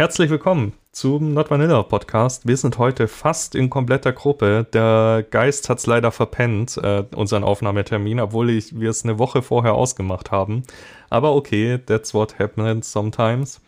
[0.00, 2.46] Herzlich willkommen zum Not Vanilla Podcast.
[2.46, 4.66] Wir sind heute fast in kompletter Gruppe.
[4.72, 9.42] Der Geist hat es leider verpennt, äh, unseren Aufnahmetermin, obwohl ich, wir es eine Woche
[9.42, 10.62] vorher ausgemacht haben.
[11.10, 13.60] Aber okay, that's what happens sometimes.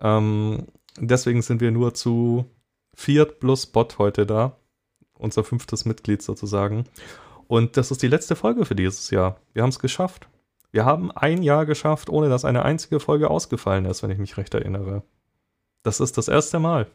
[0.00, 0.66] Ähm,
[0.98, 2.46] deswegen sind wir nur zu
[2.92, 4.56] viert plus Bot heute da.
[5.14, 6.86] Unser fünftes Mitglied sozusagen.
[7.46, 9.36] Und das ist die letzte Folge für dieses Jahr.
[9.52, 10.26] Wir haben es geschafft.
[10.72, 14.36] Wir haben ein Jahr geschafft, ohne dass eine einzige Folge ausgefallen ist, wenn ich mich
[14.36, 15.04] recht erinnere.
[15.82, 16.86] Das ist das erste Mal.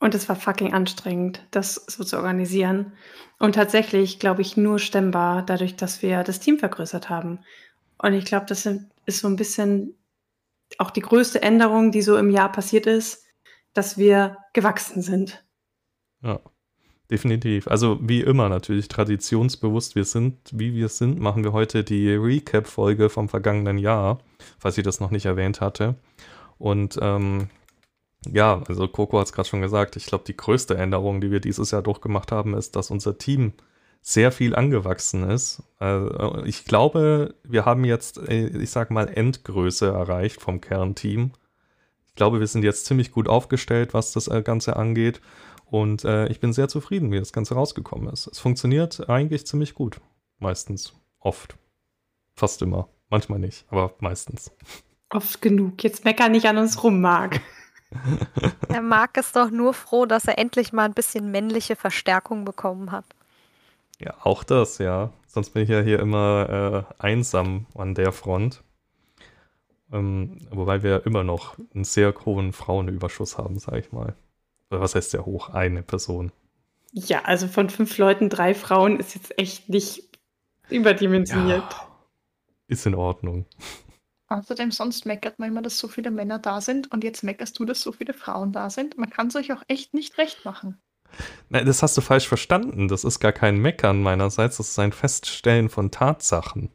[0.00, 2.92] Und es war fucking anstrengend, das so zu organisieren.
[3.38, 7.40] Und tatsächlich, glaube ich, nur stemmbar, dadurch, dass wir das Team vergrößert haben.
[7.98, 9.94] Und ich glaube, das ist so ein bisschen
[10.78, 13.26] auch die größte Änderung, die so im Jahr passiert ist,
[13.74, 15.44] dass wir gewachsen sind.
[16.22, 16.40] Ja,
[17.10, 17.68] definitiv.
[17.68, 23.10] Also wie immer natürlich traditionsbewusst wir sind, wie wir sind, machen wir heute die Recap-Folge
[23.10, 24.18] vom vergangenen Jahr,
[24.58, 25.96] falls ich das noch nicht erwähnt hatte.
[26.58, 27.48] Und ähm,
[28.26, 29.96] ja, also Coco hat es gerade schon gesagt.
[29.96, 33.54] Ich glaube, die größte Änderung, die wir dieses Jahr durchgemacht haben, ist, dass unser Team
[34.02, 35.62] sehr viel angewachsen ist.
[35.78, 41.32] Also ich glaube, wir haben jetzt, äh, ich sag mal, Endgröße erreicht vom Kernteam.
[42.06, 45.20] Ich glaube, wir sind jetzt ziemlich gut aufgestellt, was das äh, Ganze angeht.
[45.66, 48.26] Und äh, ich bin sehr zufrieden, wie das Ganze rausgekommen ist.
[48.26, 50.00] Es funktioniert eigentlich ziemlich gut.
[50.38, 50.94] Meistens.
[51.20, 51.56] Oft.
[52.34, 52.88] Fast immer.
[53.10, 54.52] Manchmal nicht, aber meistens.
[55.10, 55.82] Oft genug.
[55.82, 57.40] Jetzt mecker nicht an uns rum, Marc.
[58.70, 62.92] Der Marc ist doch nur froh, dass er endlich mal ein bisschen männliche Verstärkung bekommen
[62.92, 63.04] hat.
[63.98, 65.12] Ja, auch das, ja.
[65.26, 68.62] Sonst bin ich ja hier immer äh, einsam an der Front.
[69.92, 74.14] Ähm, wobei wir immer noch einen sehr hohen Frauenüberschuss haben, sag ich mal.
[74.70, 75.50] Oder was heißt sehr hoch?
[75.50, 76.32] Eine Person.
[76.92, 80.08] Ja, also von fünf Leuten drei Frauen ist jetzt echt nicht
[80.68, 81.70] überdimensioniert.
[81.70, 81.86] Ja,
[82.68, 83.46] ist in Ordnung.
[84.30, 87.64] Außerdem, sonst meckert man immer, dass so viele Männer da sind und jetzt meckerst du,
[87.64, 88.96] dass so viele Frauen da sind.
[88.96, 90.80] Man kann es euch auch echt nicht recht machen.
[91.48, 92.86] Nein, das hast du falsch verstanden.
[92.86, 96.70] Das ist gar kein Meckern meinerseits, das ist ein Feststellen von Tatsachen.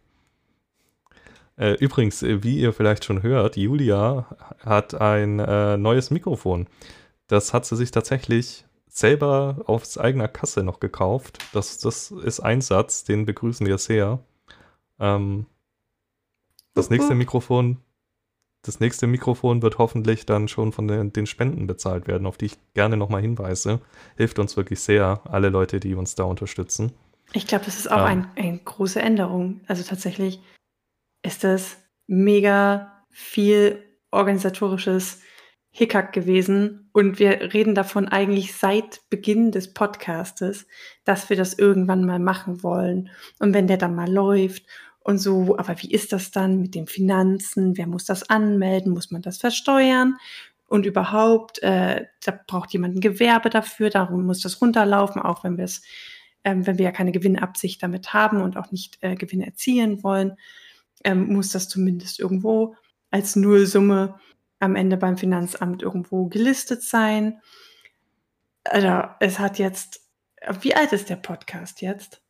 [1.55, 4.25] Äh, übrigens, äh, wie ihr vielleicht schon hört, Julia
[4.59, 6.67] hat ein äh, neues Mikrofon.
[7.27, 11.37] Das hat sie sich tatsächlich selber aufs eigener Kasse noch gekauft.
[11.53, 14.19] Das, das ist ein Satz, den begrüßen wir sehr.
[14.99, 15.45] Ähm,
[16.75, 17.77] das nächste Mikrofon,
[18.61, 22.45] das nächste Mikrofon wird hoffentlich dann schon von den, den Spenden bezahlt werden, auf die
[22.45, 23.79] ich gerne nochmal hinweise.
[24.17, 26.91] Hilft uns wirklich sehr, alle Leute, die uns da unterstützen.
[27.33, 29.61] Ich glaube, das ist auch ähm, ein, eine große Änderung.
[29.67, 30.39] Also tatsächlich
[31.23, 31.77] ist das
[32.07, 35.21] mega viel organisatorisches
[35.71, 40.67] Hickhack gewesen und wir reden davon eigentlich seit Beginn des Podcastes,
[41.03, 43.09] dass wir das irgendwann mal machen wollen.
[43.39, 44.63] Und wenn der dann mal läuft
[45.05, 47.77] und so, aber wie ist das dann mit den Finanzen?
[47.77, 48.91] Wer muss das anmelden?
[48.91, 50.17] Muss man das versteuern?
[50.67, 55.57] Und überhaupt, äh, da braucht jemand ein Gewerbe dafür, darum muss das runterlaufen, auch wenn
[55.57, 55.83] wir es,
[56.43, 60.38] ähm, wenn wir ja keine Gewinnabsicht damit haben und auch nicht äh, Gewinn erzielen wollen,
[61.03, 62.75] ähm, muss das zumindest irgendwo
[63.11, 64.19] als Nullsumme
[64.59, 67.39] am Ende beim Finanzamt irgendwo gelistet sein.
[68.63, 70.01] Also es hat jetzt,
[70.61, 72.23] wie alt ist der Podcast jetzt?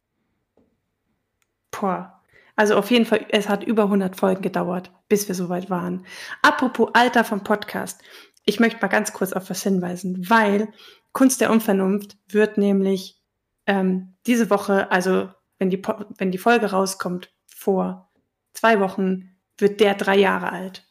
[1.71, 2.14] Boah,
[2.55, 6.05] also auf jeden Fall, es hat über 100 Folgen gedauert, bis wir soweit waren.
[6.41, 8.01] Apropos Alter vom Podcast.
[8.45, 10.69] Ich möchte mal ganz kurz auf was hinweisen, weil
[11.11, 13.19] Kunst der Unvernunft wird nämlich
[13.65, 15.81] ähm, diese Woche, also wenn die,
[16.17, 18.09] wenn die Folge rauskommt, vor
[18.53, 20.85] zwei Wochen, wird der drei Jahre alt.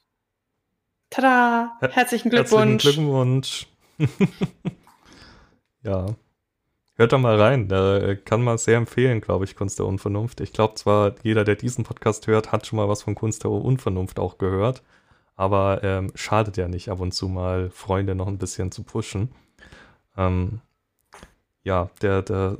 [1.10, 1.78] Tada!
[1.80, 2.84] Herzlichen Glückwunsch!
[2.84, 3.66] Herzlichen Glückwunsch!
[5.82, 6.06] ja.
[6.96, 10.40] Hört doch mal rein, da kann man sehr empfehlen, glaube ich, Kunst der Unvernunft.
[10.40, 13.50] Ich glaube zwar, jeder, der diesen Podcast hört, hat schon mal was von Kunst der
[13.50, 14.82] Unvernunft auch gehört,
[15.34, 19.30] aber ähm, schadet ja nicht, ab und zu mal Freunde noch ein bisschen zu pushen.
[20.16, 20.60] Ähm,
[21.64, 22.58] ja, der, der,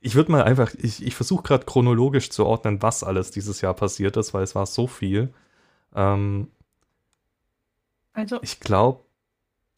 [0.00, 3.74] ich würde mal einfach, ich, ich versuche gerade chronologisch zu ordnen, was alles dieses Jahr
[3.74, 5.34] passiert ist, weil es war so viel.
[5.94, 6.50] Ähm,
[8.14, 9.04] also, ich glaube,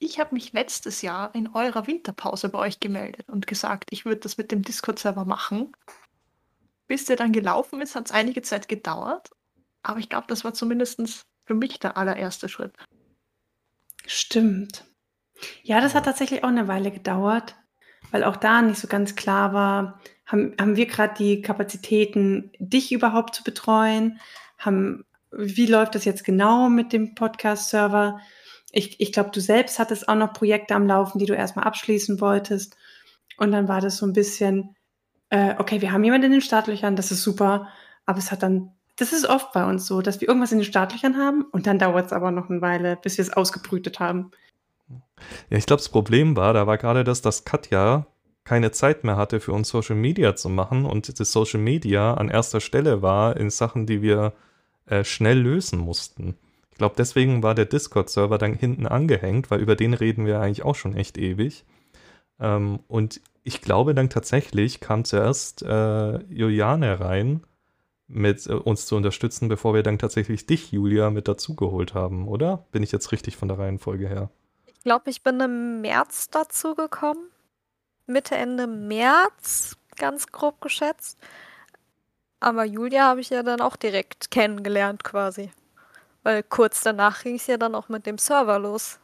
[0.03, 4.21] ich habe mich letztes Jahr in eurer Winterpause bei euch gemeldet und gesagt, ich würde
[4.21, 5.73] das mit dem Discord-Server machen.
[6.89, 9.31] Bis der dann gelaufen ist, hat es einige Zeit gedauert.
[9.83, 12.75] Aber ich glaube, das war zumindest für mich der allererste Schritt.
[14.05, 14.85] Stimmt.
[15.63, 17.55] Ja, das hat tatsächlich auch eine Weile gedauert,
[18.11, 22.91] weil auch da nicht so ganz klar war, haben, haben wir gerade die Kapazitäten, dich
[22.91, 24.21] überhaupt zu betreuen?
[24.59, 28.21] Haben, wie läuft das jetzt genau mit dem Podcast-Server?
[28.73, 32.21] Ich, ich glaube, du selbst hattest auch noch Projekte am Laufen, die du erstmal abschließen
[32.21, 32.77] wolltest.
[33.37, 34.75] Und dann war das so ein bisschen,
[35.31, 37.69] äh, okay, wir haben jemanden in den Startlöchern, das ist super,
[38.07, 40.65] aber es hat dann das ist oft bei uns so, dass wir irgendwas in den
[40.65, 44.31] Startlöchern haben und dann dauert es aber noch eine Weile, bis wir es ausgebrütet haben.
[45.51, 48.07] Ja, ich glaube, das Problem war, da war gerade das, dass Katja
[48.45, 52.29] keine Zeit mehr hatte, für uns Social Media zu machen und das Social Media an
[52.29, 54.35] erster Stelle war in Sachen, die wir
[54.87, 56.37] äh, schnell lösen mussten.
[56.83, 60.75] Glaube, deswegen war der Discord-Server dann hinten angehängt, weil über den reden wir eigentlich auch
[60.75, 61.65] schon echt ewig.
[62.41, 67.45] Ähm, und ich glaube dann tatsächlich kam zuerst äh, Juliane rein,
[68.09, 72.67] mit äh, uns zu unterstützen, bevor wir dann tatsächlich dich, Julia, mit dazugeholt haben, oder?
[72.73, 74.31] Bin ich jetzt richtig von der Reihenfolge her?
[74.67, 77.29] Ich glaube, ich bin im März dazugekommen.
[78.09, 81.17] Mitte, Ende März, ganz grob geschätzt.
[82.41, 85.53] Aber Julia habe ich ja dann auch direkt kennengelernt quasi.
[86.23, 88.99] Weil kurz danach ging es ja dann auch mit dem Server los.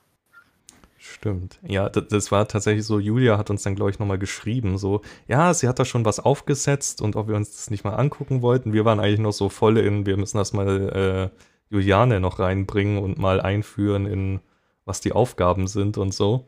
[1.00, 1.60] Stimmt.
[1.62, 5.54] Ja, das, war tatsächlich so, Julia hat uns dann, glaube ich, nochmal geschrieben, so, ja,
[5.54, 8.72] sie hat da schon was aufgesetzt und ob wir uns das nicht mal angucken wollten.
[8.72, 12.98] Wir waren eigentlich noch so voll in, wir müssen das mal äh, Juliane noch reinbringen
[12.98, 14.40] und mal einführen in,
[14.84, 16.46] was die Aufgaben sind und so.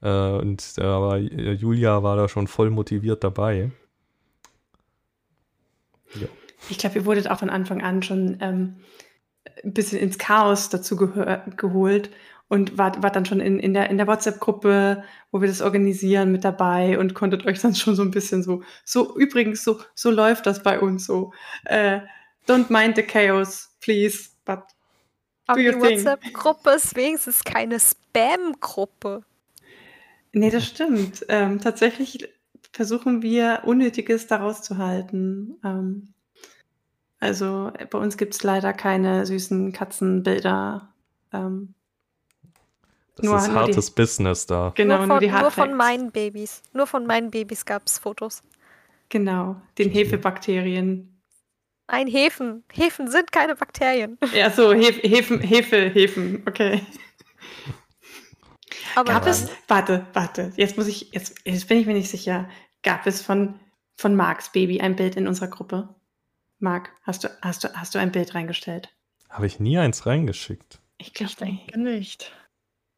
[0.00, 3.72] Äh, und aber äh, Julia war da schon voll motiviert dabei.
[6.14, 6.28] Ja.
[6.70, 8.76] Ich glaube, ihr wurdet auch von Anfang an schon ähm,
[9.64, 12.10] ein bisschen ins Chaos dazu geholt
[12.48, 16.32] und wart, wart dann schon in, in der, in der WhatsApp-Gruppe, wo wir das organisieren,
[16.32, 20.10] mit dabei und konntet euch dann schon so ein bisschen so, so übrigens, so, so
[20.10, 21.32] läuft das bei uns so.
[21.64, 22.00] Äh,
[22.46, 24.60] don't mind the chaos, please, but
[25.46, 29.24] Aber die WhatsApp-Gruppe ist wenigstens keine Spam-Gruppe.
[30.32, 31.24] Nee, das stimmt.
[31.28, 32.28] Ähm, tatsächlich
[32.72, 35.56] versuchen wir, Unnötiges daraus zu halten.
[35.64, 36.14] Ähm,
[37.20, 40.88] also bei uns gibt es leider keine süßen Katzenbilder.
[41.32, 41.74] Ähm,
[43.16, 44.72] das nur, ist hartes die, Business da.
[44.76, 46.62] Genau, nur von, nur, die nur von meinen Babys.
[46.72, 48.42] Nur von meinen Babys gab es Fotos.
[49.08, 51.18] Genau, den Hefebakterien.
[51.88, 52.64] Ein Hefen.
[52.72, 54.18] Hefen sind keine Bakterien.
[54.34, 56.82] Ja, so, Hef, Hefen, Hefe, Hefen, okay.
[58.94, 62.48] Aber gab es, warte, warte, jetzt muss ich, jetzt, jetzt bin ich mir nicht sicher.
[62.82, 63.58] Gab es von,
[63.96, 65.88] von Marks Baby ein Bild in unserer Gruppe?
[66.58, 68.92] Marc, hast du, hast du, hast du ein Bild reingestellt?
[69.30, 70.80] Habe ich nie eins reingeschickt.
[70.98, 71.76] Ich glaube nicht.
[71.76, 72.32] nicht.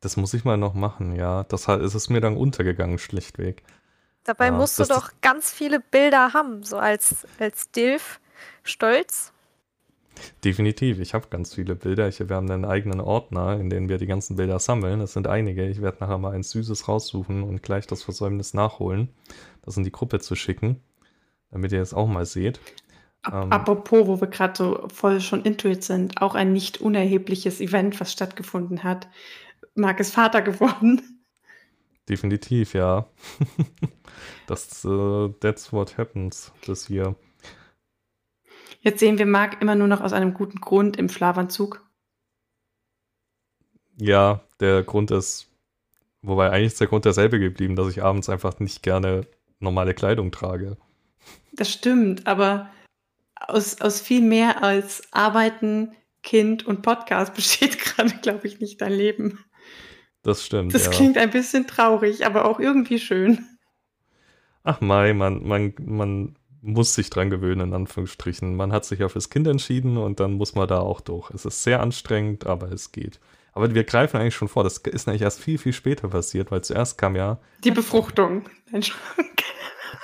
[0.01, 1.45] Das muss ich mal noch machen, ja.
[1.45, 3.63] Das ist es mir dann untergegangen, schlichtweg.
[4.25, 8.21] Dabei ja, musst du doch ganz viele Bilder haben, so als, als Dilf
[8.63, 9.33] stolz.
[10.45, 12.09] Definitiv, ich habe ganz viele Bilder.
[12.09, 15.01] Ich, wir haben einen eigenen Ordner, in dem wir die ganzen Bilder sammeln.
[15.01, 15.67] Das sind einige.
[15.69, 19.09] Ich werde nachher mal ein Süßes raussuchen und gleich das Versäumnis nachholen,
[19.63, 20.83] das in die Gruppe zu schicken,
[21.51, 22.61] damit ihr es auch mal seht.
[23.27, 28.01] Ähm, Apropos, wo wir gerade so voll schon Intuit sind, auch ein nicht unerhebliches Event,
[28.01, 29.09] was stattgefunden hat.
[29.75, 31.21] Marc ist Vater geworden.
[32.09, 33.07] Definitiv, ja.
[34.47, 37.15] das, uh, that's what happens this year.
[38.81, 41.87] Jetzt sehen wir Marc immer nur noch aus einem guten Grund im Schlafanzug.
[43.99, 45.51] Ja, der Grund ist,
[46.23, 49.27] wobei eigentlich ist der Grund derselbe geblieben, dass ich abends einfach nicht gerne
[49.59, 50.79] normale Kleidung trage.
[51.53, 52.71] Das stimmt, aber
[53.47, 55.93] aus, aus viel mehr als Arbeiten,
[56.23, 59.39] Kind und Podcast besteht gerade, glaube ich, nicht dein Leben.
[60.23, 60.75] Das stimmt.
[60.75, 60.91] Das ja.
[60.91, 63.47] klingt ein bisschen traurig, aber auch irgendwie schön.
[64.63, 68.55] Ach Mai, man, man, man muss sich dran gewöhnen, in Anführungsstrichen.
[68.55, 71.31] Man hat sich ja fürs Kind entschieden und dann muss man da auch durch.
[71.31, 73.19] Es ist sehr anstrengend, aber es geht.
[73.53, 74.63] Aber wir greifen eigentlich schon vor.
[74.63, 77.39] Das ist eigentlich erst viel, viel später passiert, weil zuerst kam ja.
[77.65, 78.45] Die Befruchtung.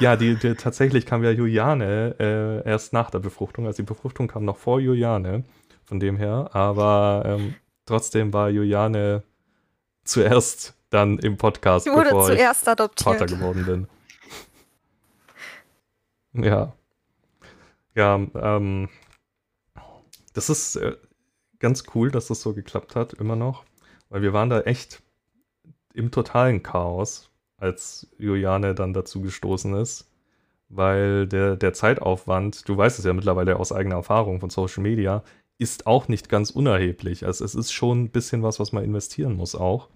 [0.00, 3.66] Ja, die, die, tatsächlich kam ja Juliane äh, erst nach der Befruchtung.
[3.66, 5.44] Also die Befruchtung kam noch vor Juliane,
[5.84, 6.50] von dem her.
[6.52, 9.22] Aber ähm, trotzdem war Juliane
[10.04, 13.18] zuerst dann im Podcast, wurde bevor zuerst ich adoptiert.
[13.18, 13.88] Vater geworden
[16.32, 16.44] bin.
[16.44, 16.72] Ja.
[17.94, 18.88] Ja, ähm,
[20.34, 20.96] das ist äh,
[21.58, 23.64] ganz cool, dass das so geklappt hat, immer noch.
[24.10, 25.02] Weil wir waren da echt
[25.94, 30.10] im totalen Chaos, als Juliane dann dazu gestoßen ist.
[30.68, 35.22] Weil der, der Zeitaufwand, du weißt es ja mittlerweile aus eigener Erfahrung von Social Media,
[35.58, 37.24] ist auch nicht ganz unerheblich.
[37.24, 39.88] Also es ist schon ein bisschen was, was man investieren muss auch.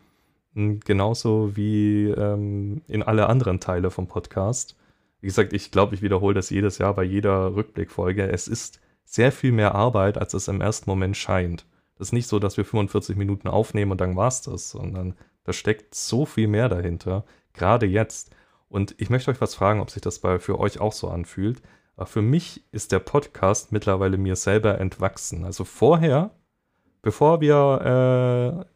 [0.54, 4.76] Hm, genauso wie ähm, in alle anderen Teile vom Podcast.
[5.20, 8.28] Wie gesagt, ich glaube, ich wiederhole das jedes Jahr bei jeder Rückblickfolge.
[8.28, 11.66] Es ist sehr viel mehr Arbeit, als es im ersten Moment scheint.
[11.96, 15.14] Es ist nicht so, dass wir 45 Minuten aufnehmen und dann war's das, sondern
[15.44, 18.30] da steckt so viel mehr dahinter, gerade jetzt.
[18.68, 21.60] Und ich möchte euch was fragen, ob sich das bei, für euch auch so anfühlt.
[21.96, 25.44] Aber für mich ist der Podcast mittlerweile mir selber entwachsen.
[25.44, 26.30] Also vorher,
[27.02, 28.70] bevor wir äh,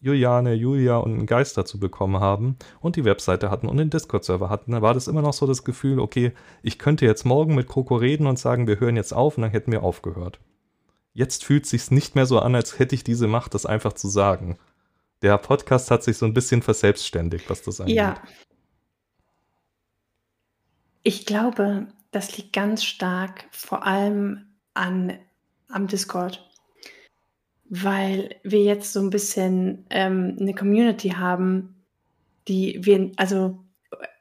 [0.00, 4.50] Juliane, Julia und einen Geist dazu bekommen haben und die Webseite hatten und den Discord-Server
[4.50, 7.96] hatten, war das immer noch so das Gefühl, okay, ich könnte jetzt morgen mit Kroko
[7.96, 10.40] reden und sagen, wir hören jetzt auf und dann hätten wir aufgehört.
[11.12, 14.08] jetzt fühlt sich's nicht mehr so an, als hätte ich diese Macht, das einfach zu
[14.08, 14.58] sagen.
[15.24, 17.96] Der Podcast hat sich so ein bisschen verselbstständigt, was das angeht.
[17.96, 18.22] Ja.
[21.02, 25.18] Ich glaube, das liegt ganz stark vor allem an,
[25.68, 26.46] am Discord,
[27.64, 31.74] weil wir jetzt so ein bisschen ähm, eine Community haben,
[32.46, 33.64] die wir, also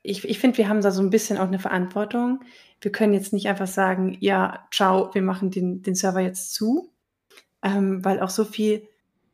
[0.04, 2.46] ich, ich finde, wir haben da so ein bisschen auch eine Verantwortung.
[2.80, 6.94] Wir können jetzt nicht einfach sagen, ja, ciao, wir machen den, den Server jetzt zu,
[7.62, 8.88] ähm, weil auch so viel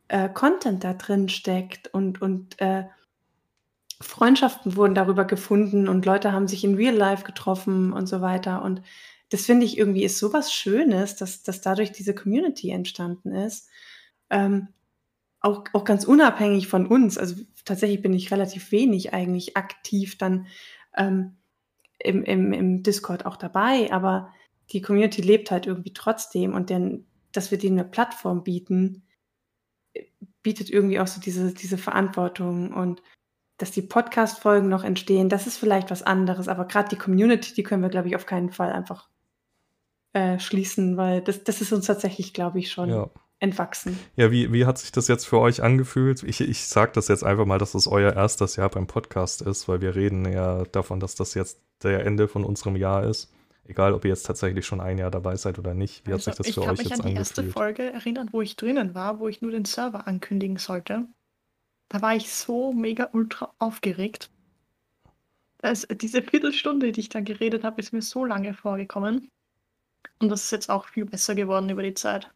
[0.10, 2.86] äh, Content da drin steckt und, und äh,
[4.02, 8.64] Freundschaften wurden darüber gefunden und Leute haben sich in Real Life getroffen und so weiter.
[8.64, 8.82] Und
[9.30, 13.70] das finde ich irgendwie ist sowas Schönes, dass, dass dadurch diese Community entstanden ist.
[14.30, 14.70] Ähm,
[15.42, 17.18] auch, auch ganz unabhängig von uns.
[17.18, 17.36] Also
[17.66, 20.48] tatsächlich bin ich relativ wenig eigentlich aktiv dann
[20.98, 21.38] ähm,
[22.00, 24.34] im, im, im Discord auch dabei, aber
[24.72, 29.04] die Community lebt halt irgendwie trotzdem und denn, dass wir denen eine Plattform bieten,
[30.42, 33.02] bietet irgendwie auch so diese, diese Verantwortung und
[33.58, 37.64] dass die Podcast-Folgen noch entstehen, das ist vielleicht was anderes, aber gerade die Community, die
[37.64, 39.10] können wir, glaube ich, auf keinen Fall einfach
[40.14, 43.10] äh, schließen, weil das, das ist uns tatsächlich, glaube ich, schon ja.
[43.40, 44.00] entwachsen.
[44.16, 46.24] Ja, wie, wie hat sich das jetzt für euch angefühlt?
[46.24, 49.68] Ich, ich sage das jetzt einfach mal, dass das euer erstes Jahr beim Podcast ist,
[49.68, 53.32] weil wir reden ja davon, dass das jetzt der Ende von unserem Jahr ist.
[53.70, 56.08] Egal, ob ihr jetzt tatsächlich schon ein Jahr dabei seid oder nicht.
[56.08, 56.92] Wie also, hat sich das für euch jetzt angefühlt?
[56.92, 59.52] Ich kann mich an die erste Folge erinnern, wo ich drinnen war, wo ich nur
[59.52, 61.06] den Server ankündigen sollte.
[61.88, 64.32] Da war ich so mega ultra aufgeregt.
[65.60, 69.30] Das, diese Viertelstunde, die ich da geredet habe, ist mir so lange vorgekommen.
[70.18, 72.32] Und das ist jetzt auch viel besser geworden über die Zeit.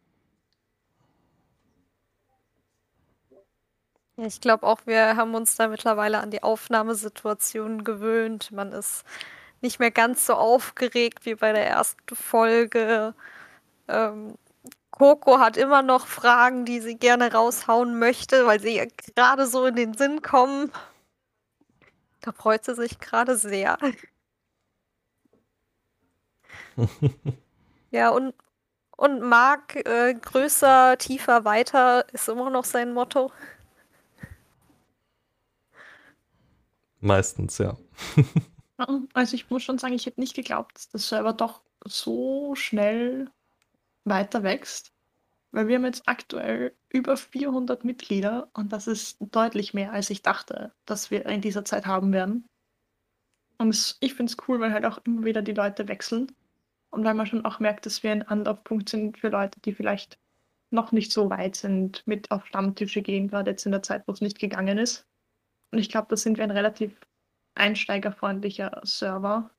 [4.16, 8.52] Ja, ich glaube auch, wir haben uns da mittlerweile an die Aufnahmesituation gewöhnt.
[8.52, 9.04] Man ist
[9.64, 13.14] nicht mehr ganz so aufgeregt wie bei der ersten Folge.
[13.88, 14.36] Ähm,
[14.90, 19.74] Coco hat immer noch Fragen, die sie gerne raushauen möchte, weil sie gerade so in
[19.74, 20.70] den Sinn kommen.
[22.20, 23.78] Da freut sie sich gerade sehr.
[27.90, 28.34] ja, und,
[28.96, 33.32] und Marc, äh, größer, tiefer, weiter ist immer noch sein Motto.
[37.00, 37.76] Meistens, ja.
[38.76, 43.30] also ich muss schon sagen, ich hätte nicht geglaubt, dass der Server doch so schnell
[44.04, 44.92] weiter wächst,
[45.52, 50.22] weil wir haben jetzt aktuell über 400 Mitglieder und das ist deutlich mehr, als ich
[50.22, 52.46] dachte, dass wir in dieser Zeit haben werden.
[53.58, 56.32] Und ich finde es cool, weil halt auch immer wieder die Leute wechseln
[56.90, 60.18] und weil man schon auch merkt, dass wir ein Anlaufpunkt sind für Leute, die vielleicht
[60.70, 64.12] noch nicht so weit sind, mit auf Stammtische gehen, gerade jetzt in der Zeit, wo
[64.12, 65.06] es nicht gegangen ist.
[65.70, 66.98] Und ich glaube, da sind wir ein relativ
[67.54, 69.50] einsteigerfreundlicher Server,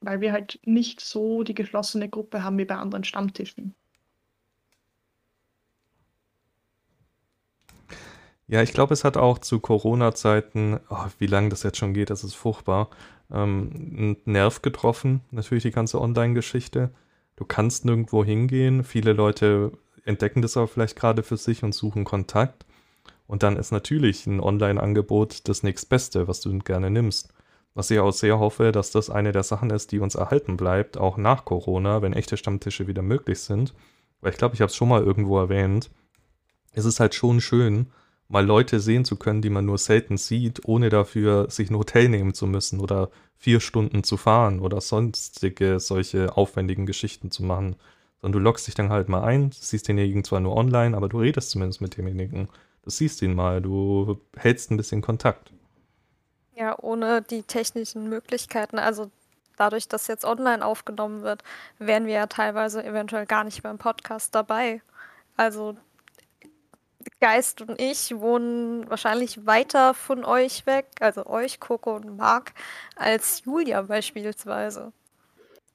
[0.00, 3.74] weil wir halt nicht so die geschlossene Gruppe haben wie bei anderen Stammtischen.
[8.46, 12.10] Ja, ich glaube, es hat auch zu Corona-Zeiten, oh, wie lange das jetzt schon geht,
[12.10, 12.90] das ist furchtbar,
[13.30, 15.20] ähm, einen Nerv getroffen.
[15.30, 16.90] Natürlich die ganze Online-Geschichte.
[17.36, 18.82] Du kannst nirgendwo hingehen.
[18.82, 19.72] Viele Leute
[20.04, 22.66] entdecken das aber vielleicht gerade für sich und suchen Kontakt.
[23.30, 27.32] Und dann ist natürlich ein Online-Angebot das nächstbeste, was du gerne nimmst.
[27.74, 30.98] Was ich auch sehr hoffe, dass das eine der Sachen ist, die uns erhalten bleibt,
[30.98, 33.72] auch nach Corona, wenn echte Stammtische wieder möglich sind.
[34.20, 35.92] Weil ich glaube, ich habe es schon mal irgendwo erwähnt.
[36.72, 37.86] Es ist halt schon schön,
[38.26, 42.08] mal Leute sehen zu können, die man nur selten sieht, ohne dafür sich ein Hotel
[42.08, 47.76] nehmen zu müssen oder vier Stunden zu fahren oder sonstige solche aufwendigen Geschichten zu machen.
[48.20, 51.20] Sondern du loggst dich dann halt mal ein, siehst denjenigen zwar nur online, aber du
[51.20, 52.48] redest zumindest mit demjenigen.
[52.82, 55.52] Du siehst ihn mal, du hältst ein bisschen Kontakt.
[56.54, 59.10] Ja, ohne die technischen Möglichkeiten, also
[59.56, 61.42] dadurch, dass jetzt online aufgenommen wird,
[61.78, 64.82] wären wir ja teilweise eventuell gar nicht beim Podcast dabei.
[65.36, 65.76] Also
[67.20, 72.52] Geist und ich wohnen wahrscheinlich weiter von euch weg, also euch, Coco und Marc,
[72.96, 74.92] als Julia beispielsweise.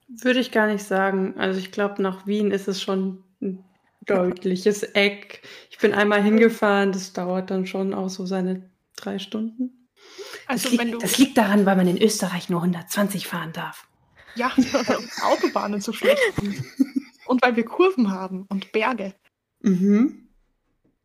[0.08, 1.34] Würde ich gar nicht sagen.
[1.36, 3.64] Also ich glaube, nach Wien ist es schon ein
[4.06, 5.42] deutliches Eck.
[5.70, 9.88] Ich bin einmal hingefahren, das dauert dann schon auch so seine drei Stunden.
[10.46, 13.86] Also das, liegt, das liegt daran, weil man in Österreich nur 120 fahren darf.
[14.34, 16.62] Ja, weil Autobahnen so schlecht sind.
[17.26, 19.14] Und weil wir Kurven haben und Berge.
[19.60, 20.28] Mhm.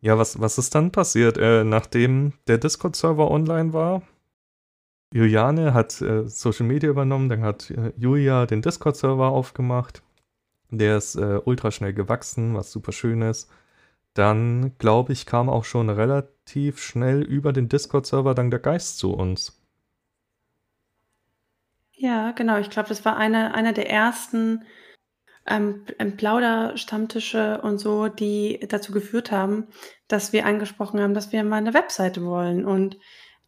[0.01, 4.01] Ja, was, was ist dann passiert, äh, nachdem der Discord-Server online war?
[5.13, 10.01] Juliane hat äh, Social Media übernommen, dann hat äh, Julia den Discord-Server aufgemacht.
[10.71, 13.51] Der ist äh, ultra schnell gewachsen, was super schön ist.
[14.13, 19.13] Dann, glaube ich, kam auch schon relativ schnell über den Discord-Server dann der Geist zu
[19.13, 19.61] uns.
[21.93, 22.57] Ja, genau.
[22.57, 24.63] Ich glaube, das war einer, einer der ersten
[25.45, 29.67] ähm, ähm, Plauder-Stammtische und so, die dazu geführt haben,
[30.07, 32.65] dass wir angesprochen haben, dass wir mal eine Webseite wollen.
[32.65, 32.97] Und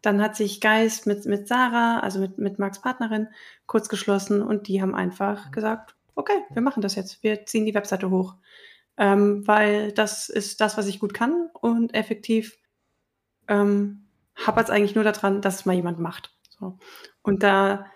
[0.01, 3.27] dann hat sich Geist mit, mit Sarah, also mit, mit Marks Partnerin,
[3.65, 7.23] kurz geschlossen und die haben einfach gesagt, okay, wir machen das jetzt.
[7.23, 8.35] Wir ziehen die Webseite hoch.
[8.95, 12.59] Ähm, weil das ist das, was ich gut kann und effektiv
[13.47, 14.05] ähm,
[14.35, 16.31] hapert es eigentlich nur daran, dass es mal jemand macht.
[16.59, 16.77] So.
[17.23, 17.87] Und da,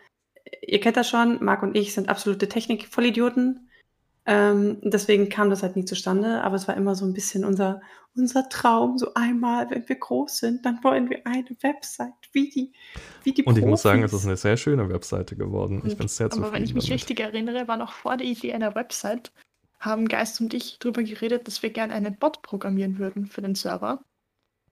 [0.62, 3.70] ihr kennt das schon, Marc und ich sind absolute Technik-Vollidioten.
[4.26, 7.82] Ähm, deswegen kam das halt nie zustande, aber es war immer so ein bisschen unser,
[8.16, 12.72] unser Traum, so einmal, wenn wir groß sind, dann wollen wir eine Website, wie die,
[13.24, 13.64] wie die Und Profis.
[13.64, 15.82] ich muss sagen, es ist eine sehr schöne Webseite geworden.
[15.86, 16.46] Ich bin sehr zufrieden.
[16.46, 17.02] Aber wenn ich mich damit.
[17.02, 19.32] richtig erinnere, war noch vor der Idee einer Website,
[19.80, 23.56] haben Geist und ich darüber geredet, dass wir gerne einen Bot programmieren würden für den
[23.56, 24.04] Server.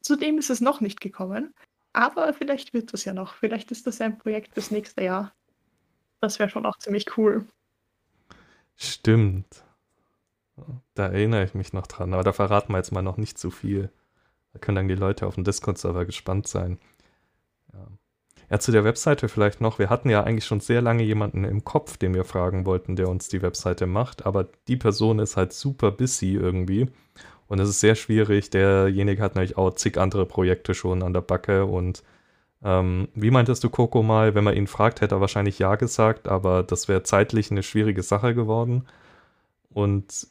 [0.02, 1.54] Zudem ist es noch nicht gekommen,
[1.94, 3.36] aber vielleicht wird das ja noch.
[3.36, 5.34] Vielleicht ist das ja ein Projekt fürs nächste Jahr.
[6.22, 7.46] Das wäre schon auch ziemlich cool.
[8.76, 9.64] Stimmt.
[10.94, 13.52] Da erinnere ich mich noch dran, aber da verraten wir jetzt mal noch nicht zu
[13.52, 13.92] viel.
[14.54, 16.80] Da können dann die Leute auf dem Discord-Server gespannt sein.
[17.75, 17.88] Ja.
[18.51, 19.79] ja, zu der Webseite vielleicht noch.
[19.79, 23.10] Wir hatten ja eigentlich schon sehr lange jemanden im Kopf, den wir fragen wollten, der
[23.10, 26.88] uns die Webseite macht, aber die Person ist halt super busy irgendwie.
[27.48, 28.50] Und es ist sehr schwierig.
[28.50, 32.03] Derjenige hat nämlich auch zig andere Projekte schon an der Backe und
[32.63, 36.27] ähm, wie meintest du, Coco, mal, wenn man ihn fragt, hätte er wahrscheinlich Ja gesagt,
[36.27, 38.88] aber das wäre zeitlich eine schwierige Sache geworden.
[39.70, 40.27] Und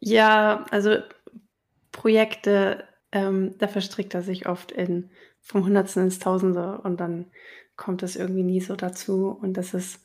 [0.00, 0.96] ja, also
[1.92, 7.26] Projekte, ähm, da verstrickt er sich oft in vom Hundertsten ins Tausende und dann
[7.76, 9.30] kommt es irgendwie nie so dazu.
[9.30, 10.00] Und das ist,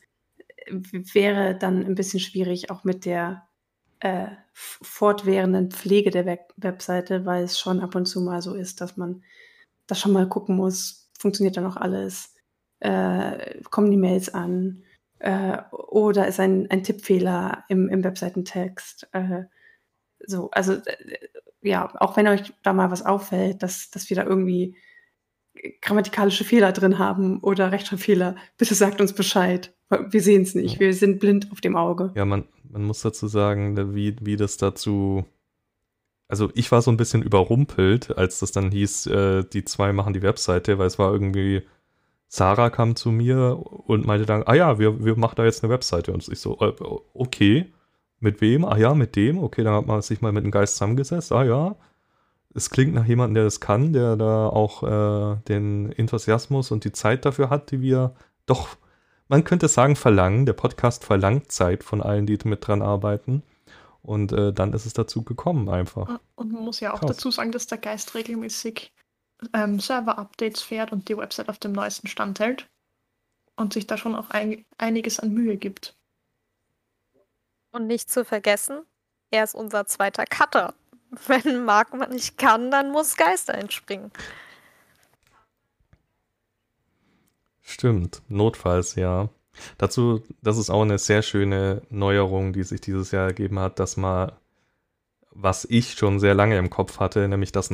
[0.68, 3.46] wäre dann ein bisschen schwierig, auch mit der
[4.00, 8.80] äh, fortwährenden Pflege der Web Webseite, weil es schon ab und zu mal so ist,
[8.80, 9.22] dass man
[9.86, 12.34] da schon mal gucken muss, funktioniert da noch alles,
[12.80, 14.82] äh, kommen die Mails an
[15.18, 19.08] äh, oder ist ein, ein Tippfehler im, im Webseitentext.
[19.12, 19.44] Äh,
[20.26, 21.18] so, also äh,
[21.66, 24.76] ja, auch wenn euch da mal was auffällt, dass, dass wir da irgendwie
[25.80, 29.74] grammatikalische Fehler drin haben oder Rechtschreibfehler, bitte sagt uns Bescheid.
[30.10, 32.12] Wir sehen es nicht, wir sind blind auf dem Auge.
[32.14, 35.24] Ja, man, man muss dazu sagen, wie, wie das dazu
[36.28, 40.12] also ich war so ein bisschen überrumpelt, als das dann hieß, äh, die zwei machen
[40.12, 41.62] die Webseite, weil es war irgendwie,
[42.28, 45.72] Sarah kam zu mir und meinte dann, ah ja, wir, wir machen da jetzt eine
[45.72, 46.12] Webseite.
[46.12, 46.72] Und ich so, äh,
[47.14, 47.72] okay,
[48.20, 48.64] mit wem?
[48.64, 49.38] Ah ja, mit dem.
[49.38, 51.32] Okay, dann hat man sich mal mit dem Geist zusammengesetzt.
[51.32, 51.76] Ah ja,
[52.56, 56.92] es klingt nach jemandem, der das kann, der da auch äh, den Enthusiasmus und die
[56.92, 58.14] Zeit dafür hat, die wir
[58.46, 58.76] doch,
[59.28, 60.46] man könnte sagen, verlangen.
[60.46, 63.42] Der Podcast verlangt Zeit von allen, die mit dran arbeiten.
[64.02, 66.20] Und äh, dann ist es dazu gekommen einfach.
[66.36, 67.16] Und man muss ja auch Krass.
[67.16, 68.94] dazu sagen, dass der Geist regelmäßig
[69.52, 72.68] ähm, Server-Updates fährt und die Website auf dem neuesten Stand hält.
[73.56, 75.95] Und sich da schon auch ein, einiges an Mühe gibt.
[77.76, 78.86] Und nicht zu vergessen,
[79.30, 80.72] er ist unser zweiter Cutter.
[81.26, 84.10] Wenn Mark man nicht kann, dann muss Geist einspringen.
[87.60, 89.28] Stimmt, notfalls ja.
[89.76, 93.98] Dazu, das ist auch eine sehr schöne Neuerung, die sich dieses Jahr ergeben hat, dass
[93.98, 94.32] man,
[95.38, 97.70] was ich schon sehr lange im Kopf hatte, nämlich dass,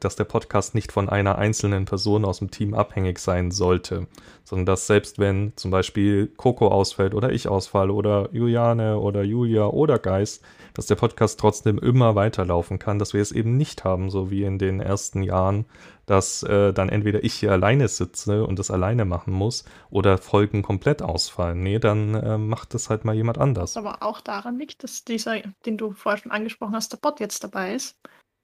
[0.00, 4.06] dass der Podcast nicht von einer einzelnen Person aus dem Team abhängig sein sollte,
[4.44, 9.66] sondern dass selbst wenn zum Beispiel Coco ausfällt oder ich ausfalle oder Juliane oder Julia
[9.66, 10.42] oder Geist,
[10.74, 14.44] dass der Podcast trotzdem immer weiterlaufen kann, dass wir es eben nicht haben, so wie
[14.44, 15.66] in den ersten Jahren,
[16.06, 20.62] dass äh, dann entweder ich hier alleine sitze und das alleine machen muss oder Folgen
[20.62, 21.62] komplett ausfallen.
[21.62, 23.76] Nee, dann äh, macht das halt mal jemand anders.
[23.76, 27.44] Aber auch daran liegt, dass dieser, den du vorher schon angesprochen hast, der Bot jetzt
[27.44, 27.98] dabei ist.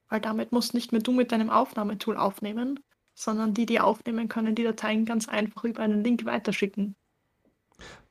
[0.09, 2.81] Weil damit musst nicht mehr du mit deinem Aufnahmetool aufnehmen,
[3.15, 6.97] sondern die, die aufnehmen können, die Dateien ganz einfach über einen Link weiterschicken.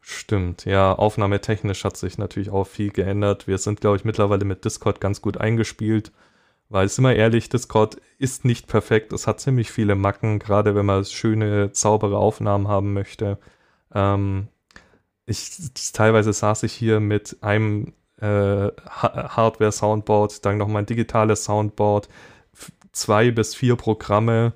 [0.09, 3.45] Stimmt, ja, aufnahmetechnisch hat sich natürlich auch viel geändert.
[3.45, 6.13] Wir sind, glaube ich, mittlerweile mit Discord ganz gut eingespielt.
[6.69, 9.11] Weil, sind wir ehrlich, Discord ist nicht perfekt.
[9.11, 13.37] Es hat ziemlich viele Macken, gerade wenn man schöne, saubere Aufnahmen haben möchte.
[13.93, 14.47] Ähm,
[15.25, 22.07] ich, teilweise saß ich hier mit einem äh, Hardware-Soundboard, dann noch mein digitales Soundboard,
[22.93, 24.53] zwei bis vier Programme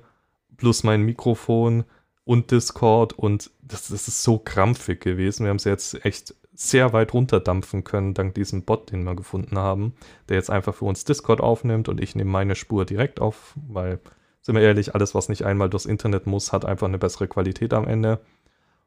[0.56, 1.84] plus mein Mikrofon
[2.32, 5.44] und Discord und das, das ist so krampfig gewesen.
[5.44, 9.58] Wir haben es jetzt echt sehr weit runterdampfen können, dank diesem Bot, den wir gefunden
[9.58, 9.92] haben,
[10.30, 14.00] der jetzt einfach für uns Discord aufnimmt und ich nehme meine Spur direkt auf, weil,
[14.40, 17.74] sind wir ehrlich, alles, was nicht einmal durchs Internet muss, hat einfach eine bessere Qualität
[17.74, 18.18] am Ende.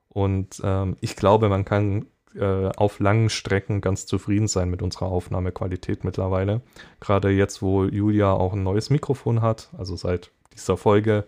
[0.10, 5.05] Und ähm, ich glaube, man kann äh, auf langen Strecken ganz zufrieden sein mit unserer
[5.05, 6.62] Aufnahmequalität mittlerweile.
[6.99, 11.25] Gerade jetzt, wo Julia auch ein neues Mikrofon hat, also seit dieser Folge,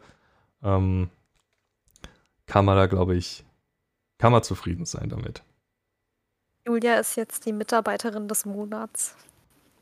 [0.63, 1.09] ähm,
[2.47, 3.45] kann man da, glaube ich,
[4.17, 5.43] kann man zufrieden sein damit.
[6.65, 9.15] Julia ist jetzt die Mitarbeiterin des Monats.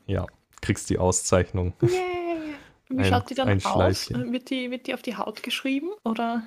[0.06, 0.26] Ja,
[0.60, 1.72] kriegst die Auszeichnung.
[1.80, 1.90] Yay!
[2.88, 3.72] Wie Ein- schaut die dann ein aus?
[3.72, 4.32] Schleifchen.
[4.32, 5.88] Wird die, wird die auf die Haut geschrieben?
[6.04, 6.46] Oder?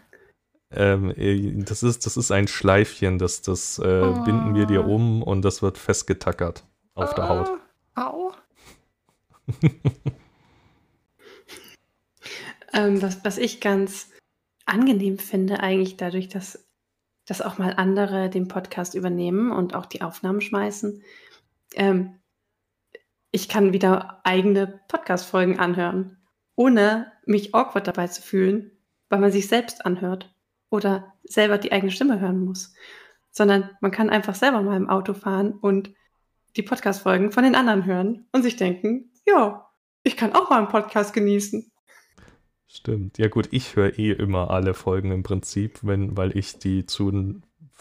[0.71, 4.23] Ähm, äh, das, ist, das ist ein Schleifchen, das, das äh, Oh.
[4.23, 6.63] binden wir dir um und das wird festgetackert
[6.95, 7.49] auf der Haut.
[7.95, 8.31] Ah, Au.
[12.71, 14.11] Ähm, was, was ich ganz
[14.69, 16.67] angenehm finde, eigentlich dadurch, dass,
[17.25, 21.03] dass auch mal andere den Podcast übernehmen und auch die Aufnahmen schmeißen.
[21.75, 22.19] Ähm,
[23.31, 26.17] ich kann wieder eigene Podcast-Folgen anhören,
[26.55, 28.71] ohne mich awkward dabei zu fühlen,
[29.09, 30.33] weil man sich selbst anhört
[30.69, 32.73] oder selber die eigene Stimme hören muss.
[33.31, 35.93] Sondern man kann einfach selber mal im Auto fahren und
[36.55, 39.69] die Podcast-Folgen von den anderen hören und sich denken, ja,
[40.03, 41.71] ich kann auch mal einen Podcast genießen.
[42.71, 43.17] Stimmt.
[43.17, 47.11] Ja gut, ich höre eh immer alle Folgen im Prinzip, wenn, weil ich die zu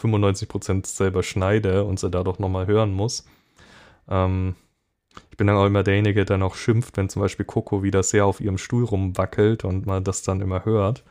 [0.01, 3.25] 95% selber schneide und sie dadurch nochmal hören muss.
[4.09, 4.55] Ähm,
[5.29, 8.25] ich bin dann auch immer derjenige, der noch schimpft, wenn zum Beispiel Coco wieder sehr
[8.25, 11.03] auf ihrem Stuhl rumwackelt und man das dann immer hört.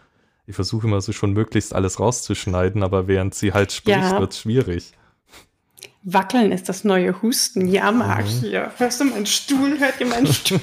[0.47, 4.19] Ich versuche immer so schon möglichst alles rauszuschneiden, aber während sie halt spricht, Ja.
[4.19, 4.93] wird es schwierig.
[6.03, 7.67] Wackeln ist das neue Husten.
[7.69, 8.29] Ja, mag Mhm.
[8.41, 8.73] hier.
[8.79, 9.79] Hörst du meinen Stuhl?
[9.79, 10.61] Hört ihr meinen Stuhl?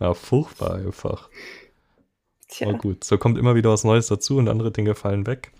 [0.00, 1.28] Ja, furchtbar einfach.
[2.48, 2.68] Tja.
[2.68, 5.52] Aber gut, so kommt immer wieder was Neues dazu und andere Dinge fallen weg.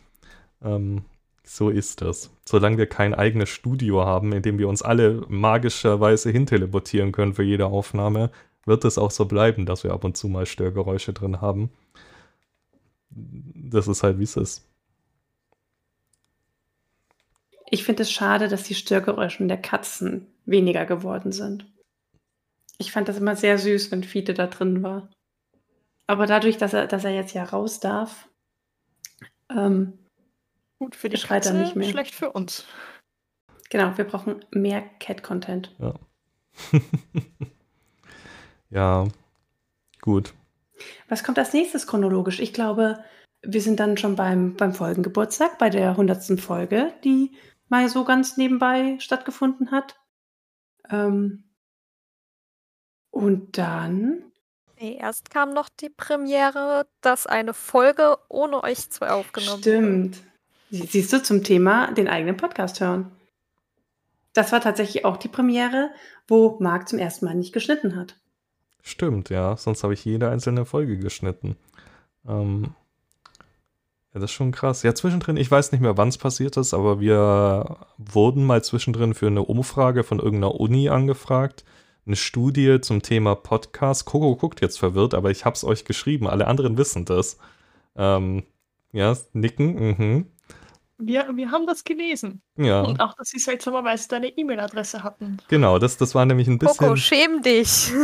[0.62, 1.04] Ähm,
[1.44, 2.30] so ist das.
[2.44, 7.42] Solange wir kein eigenes Studio haben, in dem wir uns alle magischerweise hinteleportieren können für
[7.42, 8.30] jede Aufnahme,
[8.64, 11.70] wird es auch so bleiben, dass wir ab und zu mal Störgeräusche drin haben.
[13.10, 14.64] Das ist halt, wie es ist.
[17.70, 21.66] Ich finde es schade, dass die Störgeräusche der Katzen weniger geworden sind.
[22.78, 25.10] Ich fand das immer sehr süß, wenn Fiete da drin war.
[26.06, 28.28] Aber dadurch, dass er, dass er jetzt ja raus darf,
[29.50, 29.98] ähm,
[30.78, 31.88] Gut für die Schreit er Katze, nicht mehr.
[31.88, 32.64] schlecht für uns.
[33.68, 35.74] genau, wir brauchen mehr Cat-Content.
[35.78, 35.94] Ja.
[38.70, 39.08] ja,
[40.00, 40.34] gut.
[41.08, 42.38] Was kommt als nächstes chronologisch?
[42.38, 43.02] Ich glaube,
[43.42, 46.40] wir sind dann schon beim, beim Folgengeburtstag, bei der 100.
[46.40, 47.32] Folge, die
[47.68, 49.96] mal so ganz nebenbei stattgefunden hat.
[50.90, 51.44] Ähm,
[53.18, 54.22] und dann
[54.80, 59.60] Nee, erst kam noch die Premiere, dass eine Folge ohne euch zwei aufgenommen wurde.
[59.62, 60.22] Stimmt.
[60.70, 63.10] Sie- Siehst du zum Thema den eigenen Podcast hören.
[64.34, 65.90] Das war tatsächlich auch die Premiere,
[66.28, 68.14] wo Marc zum ersten Mal nicht geschnitten hat.
[68.82, 69.56] Stimmt, ja.
[69.56, 71.56] Sonst habe ich jede einzelne Folge geschnitten.
[72.28, 72.74] Ähm,
[74.14, 74.84] ja, das ist schon krass.
[74.84, 79.14] Ja, zwischendrin, ich weiß nicht mehr, wann es passiert ist, aber wir wurden mal zwischendrin
[79.14, 81.64] für eine Umfrage von irgendeiner Uni angefragt.
[82.08, 84.06] Eine Studie zum Thema Podcast.
[84.06, 86.26] Coco guckt jetzt verwirrt, aber ich habe es euch geschrieben.
[86.26, 87.36] Alle anderen wissen das.
[87.96, 88.44] Ähm,
[88.92, 90.26] ja, nicken, mhm.
[90.96, 92.40] Wir, wir haben das gelesen.
[92.56, 95.36] Ja, Und auch, dass sie seltsamerweise deine E-Mail-Adresse hatten.
[95.48, 95.78] genau.
[95.78, 96.78] Das, das war nämlich ein bisschen.
[96.78, 97.92] Coco, schäm dich.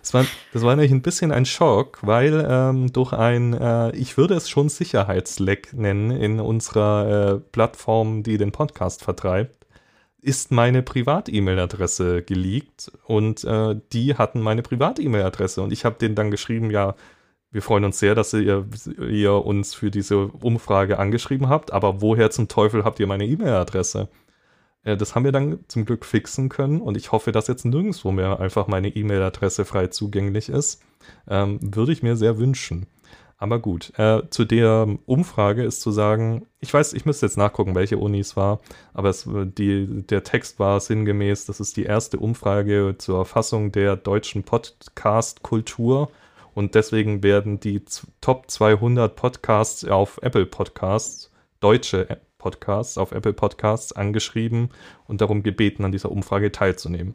[0.00, 4.16] Das war, das war nämlich ein bisschen ein Schock, weil ähm, durch ein, äh, ich
[4.16, 9.57] würde es schon Sicherheitsleck nennen, in unserer äh, Plattform, die den Podcast vertreibt,
[10.20, 16.30] ist meine Privat-E-Mail-Adresse geleakt und äh, die hatten meine Privat-E-Mail-Adresse und ich habe denen dann
[16.30, 16.94] geschrieben, ja,
[17.50, 18.66] wir freuen uns sehr, dass ihr,
[19.08, 24.08] ihr uns für diese Umfrage angeschrieben habt, aber woher zum Teufel habt ihr meine E-Mail-Adresse?
[24.84, 28.10] Äh, Das haben wir dann zum Glück fixen können und ich hoffe, dass jetzt nirgendwo
[28.12, 30.82] mehr einfach meine E-Mail-Adresse frei zugänglich ist.
[31.28, 32.86] Ähm, würde ich mir sehr wünschen.
[33.40, 37.76] Aber gut, äh, zu der Umfrage ist zu sagen, ich weiß, ich müsste jetzt nachgucken,
[37.76, 38.60] welche Uni es war,
[38.92, 43.94] aber es, die, der Text war sinngemäß, das ist die erste Umfrage zur Erfassung der
[43.94, 46.10] deutschen Podcast-Kultur
[46.52, 47.84] und deswegen werden die
[48.20, 54.70] Top 200 Podcasts auf Apple Podcasts, deutsche Podcasts auf Apple Podcasts angeschrieben
[55.06, 57.14] und darum gebeten, an dieser Umfrage teilzunehmen.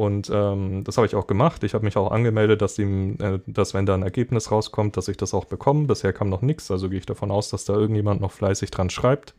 [0.00, 1.62] Und ähm, das habe ich auch gemacht.
[1.62, 5.08] Ich habe mich auch angemeldet, dass, ihm, äh, dass wenn da ein Ergebnis rauskommt, dass
[5.08, 5.86] ich das auch bekomme.
[5.86, 8.88] Bisher kam noch nichts, also gehe ich davon aus, dass da irgendjemand noch fleißig dran
[8.88, 9.34] schreibt.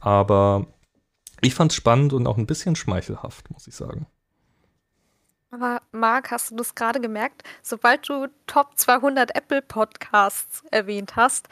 [0.00, 0.66] Aber
[1.40, 4.06] ich fand es spannend und auch ein bisschen schmeichelhaft, muss ich sagen.
[5.52, 7.44] Aber Marc, hast du das gerade gemerkt?
[7.62, 11.48] Sobald du Top 200 Apple Podcasts erwähnt hast,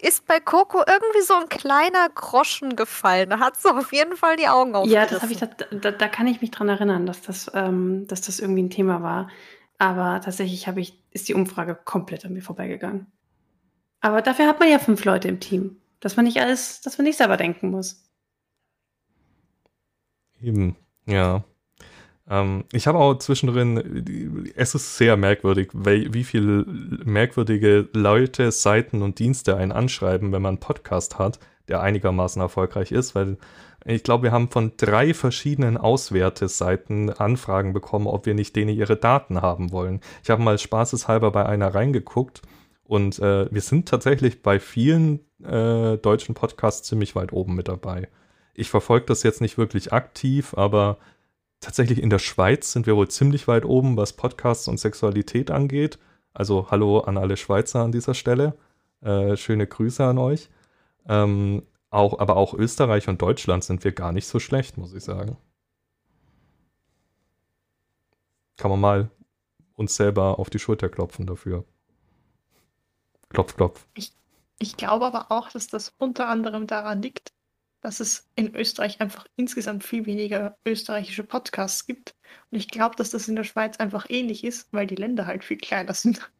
[0.00, 3.30] ist bei Coco irgendwie so ein kleiner Groschen gefallen.
[3.30, 4.94] Da hat sie auf jeden Fall die Augen aufgerissen.
[4.94, 8.06] Ja, das habe ich, da, da, da kann ich mich dran erinnern, dass das, ähm,
[8.06, 9.28] dass das irgendwie ein Thema war.
[9.78, 13.12] Aber tatsächlich habe ich, ist die Umfrage komplett an mir vorbeigegangen.
[14.00, 17.06] Aber dafür hat man ja fünf Leute im Team, dass man nicht alles, dass man
[17.06, 18.04] nicht selber denken muss.
[20.40, 21.44] Eben, ja.
[22.28, 26.64] Ähm, ich habe auch zwischendrin, es ist sehr merkwürdig, wie viele
[27.04, 32.92] merkwürdige Leute, Seiten und Dienste einen anschreiben, wenn man einen Podcast hat, der einigermaßen erfolgreich
[32.92, 33.36] ist, weil
[33.86, 38.96] Ich glaube, wir haben von drei verschiedenen Auswerteseiten Anfragen bekommen, ob wir nicht denen ihre
[38.96, 40.00] Daten haben wollen.
[40.22, 42.40] Ich habe mal spaßeshalber bei einer reingeguckt
[42.84, 48.08] und äh, wir sind tatsächlich bei vielen äh, deutschen Podcasts ziemlich weit oben mit dabei.
[48.54, 50.96] Ich verfolge das jetzt nicht wirklich aktiv, aber
[51.64, 55.98] tatsächlich in der Schweiz sind wir wohl ziemlich weit oben, was Podcasts und Sexualität angeht.
[56.32, 58.56] Also hallo an alle Schweizer an dieser Stelle.
[59.00, 60.50] Äh, schöne Grüße an euch.
[61.08, 65.04] Ähm, auch, aber auch Österreich und Deutschland sind wir gar nicht so schlecht, muss ich
[65.04, 65.36] sagen.
[68.56, 69.10] Kann man mal
[69.74, 71.64] uns selber auf die Schulter klopfen dafür.
[73.30, 73.86] Klopf, klopf.
[73.94, 74.12] Ich,
[74.58, 77.32] ich glaube aber auch, dass das unter anderem daran liegt,
[77.84, 82.14] dass es in Österreich einfach insgesamt viel weniger österreichische Podcasts gibt.
[82.50, 85.44] Und ich glaube, dass das in der Schweiz einfach ähnlich ist, weil die Länder halt
[85.44, 86.30] viel kleiner sind.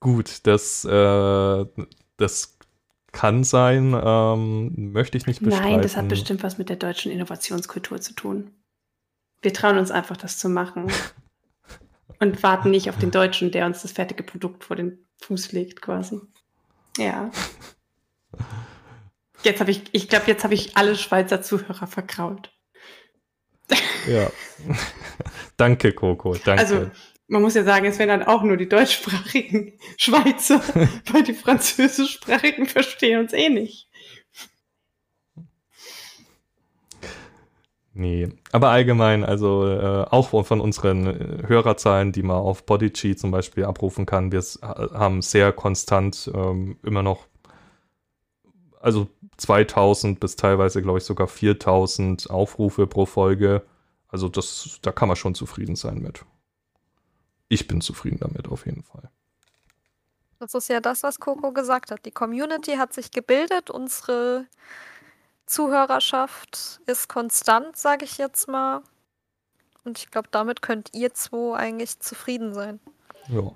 [0.00, 1.66] Gut, das, äh,
[2.16, 2.56] das
[3.12, 5.72] kann sein, ähm, möchte ich nicht bestreiten.
[5.72, 8.50] Nein, das hat bestimmt was mit der deutschen Innovationskultur zu tun.
[9.42, 10.90] Wir trauen uns einfach, das zu machen.
[12.18, 15.82] und warten nicht auf den Deutschen, der uns das fertige Produkt vor den Fuß legt,
[15.82, 16.18] quasi.
[16.96, 17.30] Ja.
[19.42, 22.50] Jetzt habe ich, ich glaube, jetzt habe ich alle Schweizer Zuhörer verkraut.
[24.08, 24.30] Ja.
[25.56, 26.34] danke, Coco.
[26.34, 26.62] Danke.
[26.62, 26.90] Also,
[27.28, 30.60] man muss ja sagen, es wären dann auch nur die deutschsprachigen Schweizer,
[31.12, 33.88] weil die französischsprachigen verstehen uns eh nicht.
[37.98, 43.30] Nee, aber allgemein, also äh, auch von unseren äh, Hörerzahlen, die man auf Podigy zum
[43.30, 47.26] Beispiel abrufen kann, wir haben sehr konstant ähm, immer noch,
[48.86, 53.66] also 2000 bis teilweise, glaube ich, sogar 4000 Aufrufe pro Folge.
[54.06, 56.24] Also das, da kann man schon zufrieden sein mit.
[57.48, 59.10] Ich bin zufrieden damit auf jeden Fall.
[60.38, 62.06] Das ist ja das, was Coco gesagt hat.
[62.06, 64.46] Die Community hat sich gebildet, unsere
[65.46, 68.82] Zuhörerschaft ist konstant, sage ich jetzt mal.
[69.82, 72.78] Und ich glaube, damit könnt ihr zwei eigentlich zufrieden sein.
[73.26, 73.50] Ja.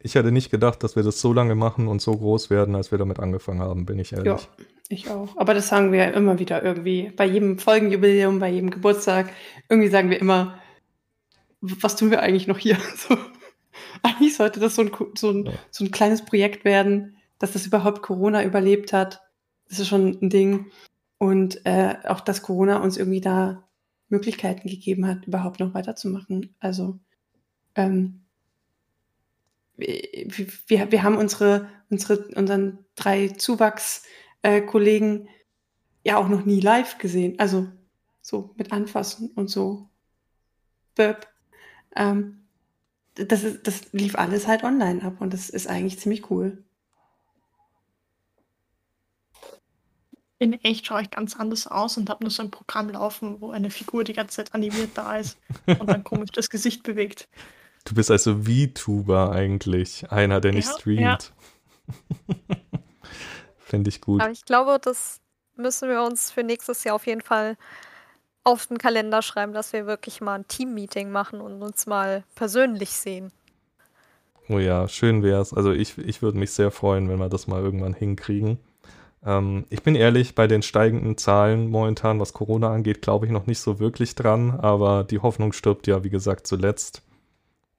[0.00, 2.92] Ich hätte nicht gedacht, dass wir das so lange machen und so groß werden, als
[2.92, 4.26] wir damit angefangen haben, bin ich ehrlich.
[4.26, 4.38] Ja,
[4.88, 5.36] ich auch.
[5.36, 7.10] Aber das sagen wir ja immer wieder irgendwie.
[7.16, 9.32] Bei jedem Folgenjubiläum, bei jedem Geburtstag.
[9.68, 10.58] Irgendwie sagen wir immer,
[11.60, 12.78] was tun wir eigentlich noch hier?
[12.96, 13.16] So.
[14.02, 18.02] Eigentlich sollte das so ein, so, ein, so ein kleines Projekt werden, dass das überhaupt
[18.02, 19.22] Corona überlebt hat.
[19.68, 20.66] Das ist schon ein Ding.
[21.18, 23.68] Und äh, auch, dass Corona uns irgendwie da
[24.08, 26.54] Möglichkeiten gegeben hat, überhaupt noch weiterzumachen.
[26.60, 26.98] Also
[27.74, 28.24] ähm,
[29.78, 35.28] wir, wir haben unsere, unsere, unseren drei Zuwachskollegen
[36.04, 37.38] ja auch noch nie live gesehen.
[37.38, 37.68] Also
[38.20, 39.88] so mit Anfassen und so.
[40.94, 41.28] Burp.
[41.96, 42.44] Ähm,
[43.14, 46.64] das, ist, das lief alles halt online ab und das ist eigentlich ziemlich cool.
[50.40, 53.50] In echt schaue ich ganz anders aus und habe nur so ein Programm laufen, wo
[53.50, 55.36] eine Figur die ganze Zeit animiert da ist
[55.66, 57.28] und dann komisch das Gesicht bewegt.
[57.88, 61.32] Du bist also VTuber eigentlich, einer, der nicht ja, streamt.
[61.88, 62.34] Ja.
[63.56, 64.20] Finde ich gut.
[64.20, 65.22] Aber ich glaube, das
[65.56, 67.56] müssen wir uns für nächstes Jahr auf jeden Fall
[68.44, 72.90] auf den Kalender schreiben, dass wir wirklich mal ein Team-Meeting machen und uns mal persönlich
[72.90, 73.32] sehen.
[74.50, 75.54] Oh ja, schön wäre es.
[75.54, 78.58] Also ich, ich würde mich sehr freuen, wenn wir das mal irgendwann hinkriegen.
[79.24, 83.46] Ähm, ich bin ehrlich, bei den steigenden Zahlen momentan, was Corona angeht, glaube ich noch
[83.46, 87.02] nicht so wirklich dran, aber die Hoffnung stirbt ja, wie gesagt, zuletzt.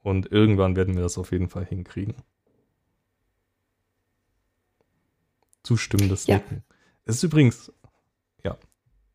[0.02, 2.16] Und irgendwann werden wir das auf jeden Fall hinkriegen.
[5.64, 6.36] Zustimmendes ja.
[6.38, 6.64] Nicken.
[7.06, 7.72] Es ist übrigens,
[8.44, 8.58] ja,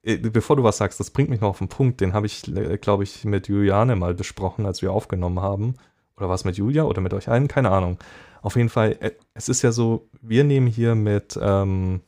[0.02, 2.46] äh, bevor du was sagst, das bringt mich noch auf den Punkt, den habe ich,
[2.54, 5.74] äh, glaube ich, mit Juliane mal besprochen, als wir aufgenommen haben.
[6.16, 7.48] Oder was mit Julia oder mit euch allen?
[7.48, 7.98] Keine Ahnung.
[8.42, 12.02] Auf jeden Fall, äh, es ist ja so, wir nehmen hier mit, ähm,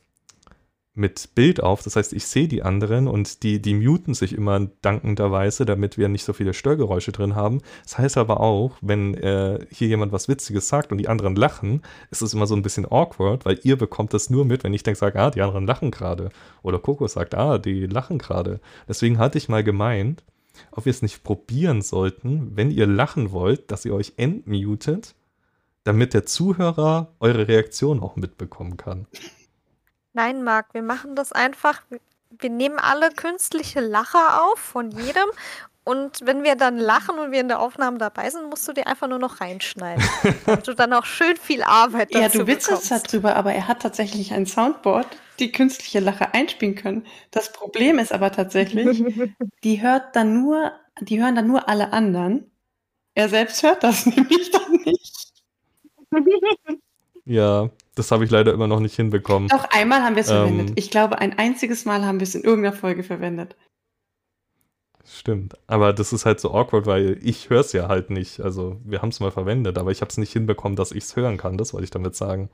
[0.97, 1.83] mit Bild auf.
[1.83, 6.09] Das heißt, ich sehe die anderen und die, die muten sich immer dankenderweise, damit wir
[6.09, 7.61] nicht so viele Störgeräusche drin haben.
[7.83, 11.81] Das heißt aber auch, wenn äh, hier jemand was Witziges sagt und die anderen lachen,
[12.11, 14.83] ist es immer so ein bisschen awkward, weil ihr bekommt das nur mit, wenn ich
[14.83, 16.29] denke, sage, ah, die anderen lachen gerade.
[16.63, 18.59] Oder Coco sagt, ah, die lachen gerade.
[18.87, 20.23] Deswegen hatte ich mal gemeint,
[20.71, 25.15] ob wir es nicht probieren sollten, wenn ihr lachen wollt, dass ihr euch entmutet,
[25.83, 29.07] damit der Zuhörer eure Reaktion auch mitbekommen kann.
[30.17, 31.83] Nein, Marc, wir machen das einfach.
[32.39, 35.29] Wir nehmen alle künstliche Lacher auf von jedem.
[35.83, 38.87] Und wenn wir dann lachen und wir in der Aufnahme dabei sind, musst du dir
[38.87, 40.03] einfach nur noch reinschneiden.
[40.47, 43.83] damit du dann auch schön viel Arbeit dazu Ja, du witzest darüber, aber er hat
[43.83, 45.05] tatsächlich ein Soundboard,
[45.37, 47.05] die künstliche Lache einspielen können.
[47.29, 49.03] Das Problem ist aber tatsächlich,
[49.63, 52.49] die hört dann nur, die hören dann nur alle anderen.
[53.13, 55.27] Er selbst hört das nämlich dann nicht.
[57.25, 59.49] Ja, Das habe ich leider immer noch nicht hinbekommen.
[59.49, 60.73] Doch, einmal haben wir es ähm, verwendet.
[60.75, 63.55] Ich glaube, ein einziges Mal haben wir es in irgendeiner Folge verwendet.
[65.03, 65.57] Stimmt.
[65.67, 68.41] Aber das ist halt so awkward, weil ich höre es ja halt nicht.
[68.41, 71.15] Also wir haben es mal verwendet, aber ich habe es nicht hinbekommen, dass ich es
[71.15, 71.57] hören kann.
[71.57, 72.49] Das wollte ich damit sagen.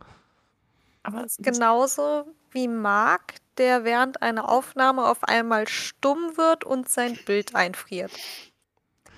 [1.01, 6.87] Aber es ist genauso wie Marc, der während einer Aufnahme auf einmal stumm wird und
[6.87, 8.11] sein Bild einfriert.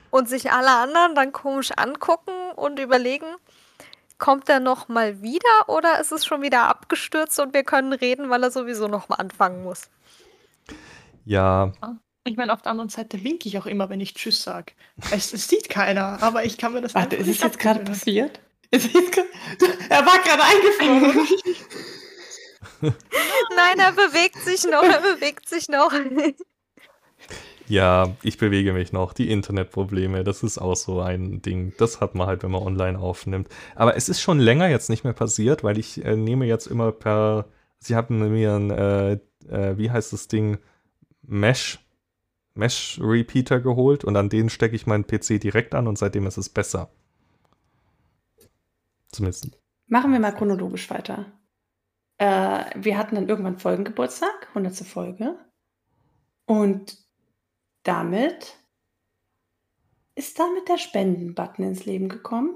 [0.10, 3.28] Und sich alle anderen dann komisch angucken und überlegen,
[4.18, 8.30] kommt er noch mal wieder oder ist es schon wieder abgestürzt und wir können reden,
[8.30, 9.90] weil er sowieso noch mal anfangen muss?
[11.26, 11.72] Ja.
[12.24, 14.74] Ich meine, auf der anderen Seite winke ich auch immer, wenn ich Tschüss sage.
[15.12, 18.40] Es, es, sieht keiner, aber ich kann mir das Warte, ist es jetzt gerade passiert?
[18.72, 21.28] er war gerade eingefroren.
[23.56, 25.92] Nein, er bewegt sich noch, er bewegt sich noch.
[27.68, 29.14] Ja, ich bewege mich noch.
[29.14, 31.74] Die Internetprobleme, das ist auch so ein Ding.
[31.78, 33.50] Das hat man halt, wenn man online aufnimmt.
[33.76, 36.92] Aber es ist schon länger jetzt nicht mehr passiert, weil ich äh, nehme jetzt immer
[36.92, 37.46] per.
[37.80, 39.14] Sie haben mir ein, äh,
[39.50, 40.60] äh, wie heißt das Ding?
[41.24, 41.80] Mesh.
[42.54, 46.38] Mesh Repeater geholt und an den stecke ich meinen PC direkt an und seitdem ist
[46.38, 46.90] es besser.
[49.12, 49.50] Zumindest.
[49.88, 51.26] Machen wir mal chronologisch weiter.
[52.18, 54.76] Äh, wir hatten dann irgendwann Folgengeburtstag, 100.
[54.78, 55.36] Folge.
[56.46, 57.05] Und
[57.86, 58.58] damit
[60.16, 62.56] ist damit der Spenden-Button ins Leben gekommen?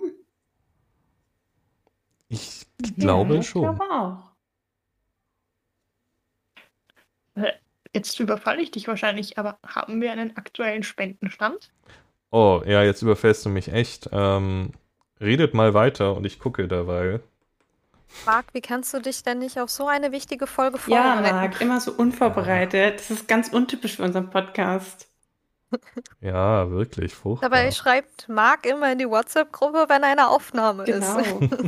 [2.30, 2.66] Ich
[2.98, 3.72] glaube ja, ich schon.
[3.72, 4.30] Ich glaube auch.
[7.94, 11.72] Jetzt überfalle ich dich wahrscheinlich, aber haben wir einen aktuellen Spendenstand?
[12.30, 14.10] Oh, ja, jetzt überfällst du mich echt.
[14.12, 14.74] Ähm,
[15.20, 17.20] redet mal weiter und ich gucke dabei.
[18.26, 21.26] Marc, wie kannst du dich denn nicht auf so eine wichtige Folge vorbereiten?
[21.26, 23.00] Ja, Marc, immer so unvorbereitet.
[23.00, 25.09] Das ist ganz untypisch für unseren Podcast.
[26.22, 27.50] Ja, wirklich furchtbar.
[27.50, 31.20] Dabei schreibt Marc immer in die WhatsApp-Gruppe, wenn eine Aufnahme genau.
[31.20, 31.40] ist.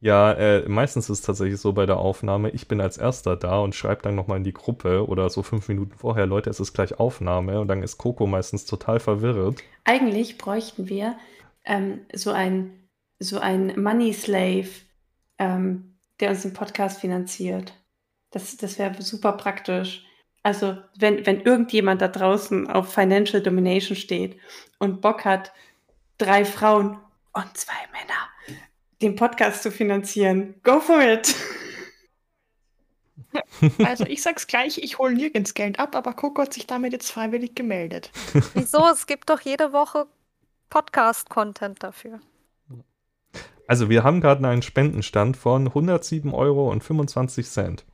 [0.00, 3.60] ja, äh, meistens ist es tatsächlich so bei der Aufnahme, ich bin als erster da
[3.60, 6.72] und schreibe dann nochmal in die Gruppe oder so fünf Minuten vorher, Leute, es ist
[6.72, 9.62] gleich Aufnahme und dann ist Coco meistens total verwirrt.
[9.84, 11.16] Eigentlich bräuchten wir
[11.64, 12.86] ähm, so ein
[13.18, 14.68] so ein Money Slave,
[15.38, 17.72] ähm, der uns den Podcast finanziert.
[18.30, 20.04] Das, das wäre super praktisch.
[20.46, 24.38] Also, wenn, wenn irgendjemand da draußen auf Financial Domination steht
[24.78, 25.50] und Bock hat,
[26.18, 27.00] drei Frauen
[27.32, 28.60] und zwei Männer
[29.02, 31.34] den Podcast zu finanzieren, go for it!
[33.84, 37.10] Also ich sag's gleich, ich hole nirgends Geld ab, aber Coco hat sich damit jetzt
[37.10, 38.10] freiwillig gemeldet.
[38.54, 38.88] Wieso?
[38.90, 40.06] Es gibt doch jede Woche
[40.70, 42.20] Podcast-Content dafür.
[43.66, 47.84] Also wir haben gerade einen Spendenstand von 107 Euro und 25 Cent.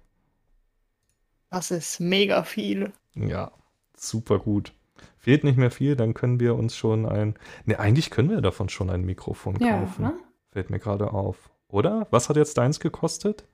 [1.52, 2.92] Das ist mega viel.
[3.14, 3.52] Ja,
[3.94, 4.72] super gut.
[5.18, 7.34] Fehlt nicht mehr viel, dann können wir uns schon ein.
[7.66, 10.02] Ne, eigentlich können wir davon schon ein Mikrofon kaufen.
[10.02, 10.14] Ja, ne?
[10.50, 11.50] Fällt mir gerade auf.
[11.68, 12.06] Oder?
[12.10, 13.44] Was hat jetzt deins gekostet?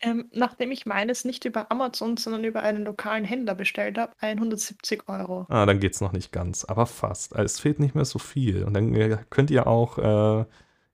[0.00, 5.08] Ähm, nachdem ich meines nicht über Amazon, sondern über einen lokalen Händler bestellt habe, 170
[5.08, 5.46] Euro.
[5.48, 7.34] Ah, dann geht's noch nicht ganz, aber fast.
[7.34, 8.64] Also es fehlt nicht mehr so viel.
[8.64, 10.44] Und dann äh, könnt ihr auch äh,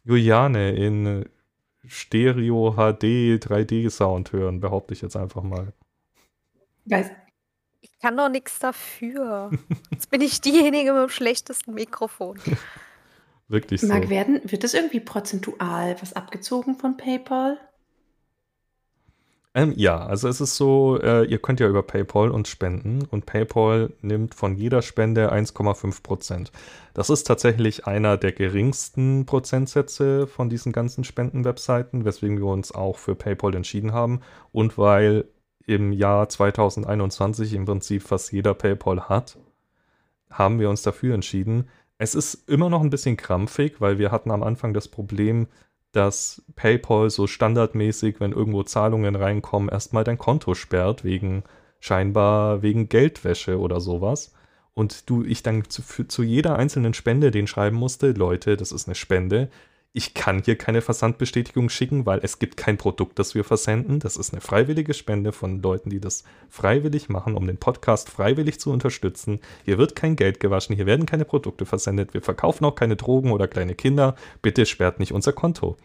[0.04, 1.28] Juliane in
[1.84, 5.72] Stereo HD 3D Sound hören, behaupte ich jetzt einfach mal.
[6.90, 7.10] Weiß.
[7.80, 9.50] Ich kann doch nichts dafür.
[9.90, 12.38] Jetzt bin ich diejenige mit dem schlechtesten Mikrofon.
[13.48, 13.88] Wirklich so.
[13.88, 17.58] Mag werden, wird das irgendwie prozentual was abgezogen von PayPal?
[19.52, 23.26] Ähm, ja, also es ist so, äh, ihr könnt ja über PayPal uns spenden und
[23.26, 26.52] PayPal nimmt von jeder Spende 1,5 Prozent.
[26.94, 32.98] Das ist tatsächlich einer der geringsten Prozentsätze von diesen ganzen Spendenwebseiten, weswegen wir uns auch
[32.98, 34.20] für PayPal entschieden haben
[34.52, 35.24] und weil
[35.70, 39.38] im Jahr 2021 im Prinzip fast jeder PayPal hat,
[40.28, 41.68] haben wir uns dafür entschieden.
[41.96, 45.46] Es ist immer noch ein bisschen krampfig, weil wir hatten am Anfang das Problem,
[45.92, 51.44] dass PayPal so standardmäßig, wenn irgendwo Zahlungen reinkommen, erstmal dein Konto sperrt, wegen
[51.78, 54.34] scheinbar wegen Geldwäsche oder sowas.
[54.74, 58.88] Und du, ich dann zu, zu jeder einzelnen Spende den schreiben musste, Leute, das ist
[58.88, 59.50] eine Spende,
[59.92, 63.98] ich kann hier keine Versandbestätigung schicken, weil es gibt kein Produkt, das wir versenden.
[63.98, 68.60] Das ist eine freiwillige Spende von Leuten, die das freiwillig machen, um den Podcast freiwillig
[68.60, 69.40] zu unterstützen.
[69.64, 73.32] Hier wird kein Geld gewaschen, hier werden keine Produkte versendet, wir verkaufen auch keine Drogen
[73.32, 74.14] oder kleine Kinder.
[74.42, 75.76] Bitte sperrt nicht unser Konto.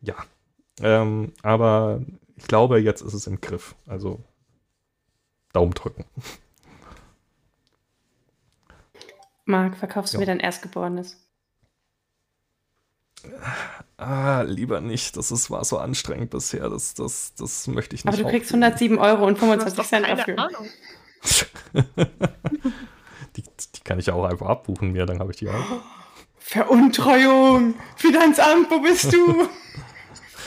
[0.00, 0.14] Ja,
[0.80, 2.02] ähm, aber
[2.36, 3.74] ich glaube, jetzt ist es im Griff.
[3.86, 4.20] Also
[5.52, 6.04] Daumen drücken.
[9.44, 10.20] Marc, verkaufst du ja.
[10.20, 11.23] mir dein Erstgeborenes?
[13.96, 15.16] Ah, lieber nicht.
[15.16, 16.68] Das ist, war so anstrengend bisher.
[16.68, 18.14] Das, das, das möchte ich nicht.
[18.14, 20.38] Aber du kriegst 107 Euro und 25 Cent dafür.
[20.38, 20.68] Ahnung.
[23.36, 25.54] die, die kann ich ja auch einfach abbuchen mir, dann habe ich die auch.
[26.38, 27.74] Veruntreuung!
[27.96, 29.48] Finanzamt, wo bist du?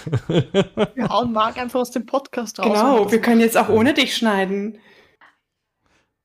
[0.27, 2.67] Wir hauen Marc einfach aus dem Podcast raus.
[2.67, 4.79] Genau, wir können jetzt auch ohne dich schneiden.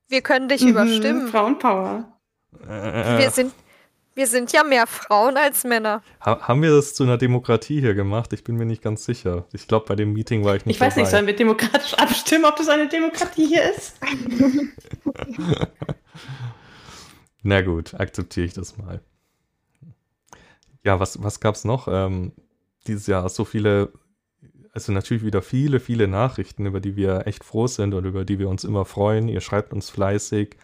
[0.07, 1.27] Wir können dich mhm, überstimmen.
[1.27, 2.19] Frauenpower.
[2.61, 3.53] Äh, wir, sind,
[4.15, 6.01] wir sind ja mehr Frauen als Männer.
[6.21, 8.33] Ha haben wir das zu einer Demokratie hier gemacht?
[8.33, 9.45] Ich bin mir nicht ganz sicher.
[9.53, 11.01] Ich glaube, bei dem Meeting war ich nicht Ich weiß dabei.
[11.01, 13.99] nicht, sollen wir demokratisch abstimmen, ob das eine Demokratie hier ist?
[17.43, 19.01] Na gut, akzeptiere ich das mal.
[20.83, 21.87] Ja, was, was gab es noch?
[21.89, 22.33] Ähm,
[22.87, 23.93] dieses Jahr so viele,
[24.73, 28.39] also natürlich wieder viele, viele Nachrichten, über die wir echt froh sind und über die
[28.39, 29.27] wir uns immer freuen.
[29.27, 30.57] Ihr schreibt uns fleißig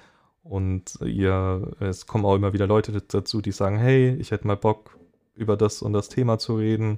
[0.49, 4.57] und ihr, es kommen auch immer wieder Leute dazu, die sagen, hey, ich hätte mal
[4.57, 4.97] Bock,
[5.35, 6.97] über das und das Thema zu reden.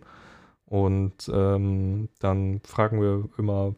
[0.66, 3.76] Und ähm, dann fragen wir immer,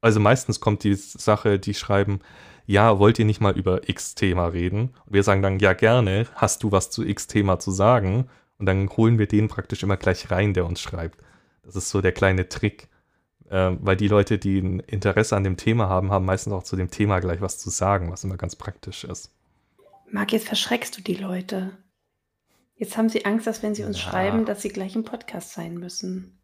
[0.00, 2.20] also meistens kommt die Sache, die schreiben,
[2.66, 4.94] ja, wollt ihr nicht mal über X-Thema reden?
[5.06, 8.28] Und wir sagen dann, ja, gerne, hast du was zu X-Thema zu sagen?
[8.58, 11.20] Und dann holen wir den praktisch immer gleich rein, der uns schreibt.
[11.64, 12.88] Das ist so der kleine Trick.
[13.50, 16.76] Äh, weil die Leute, die ein Interesse an dem Thema haben, haben meistens auch zu
[16.76, 19.32] dem Thema gleich was zu sagen, was immer ganz praktisch ist.
[20.10, 21.76] Marc, jetzt verschreckst du die Leute.
[22.76, 24.08] Jetzt haben sie Angst, dass wenn sie uns ja.
[24.08, 26.38] schreiben, dass sie gleich im Podcast sein müssen.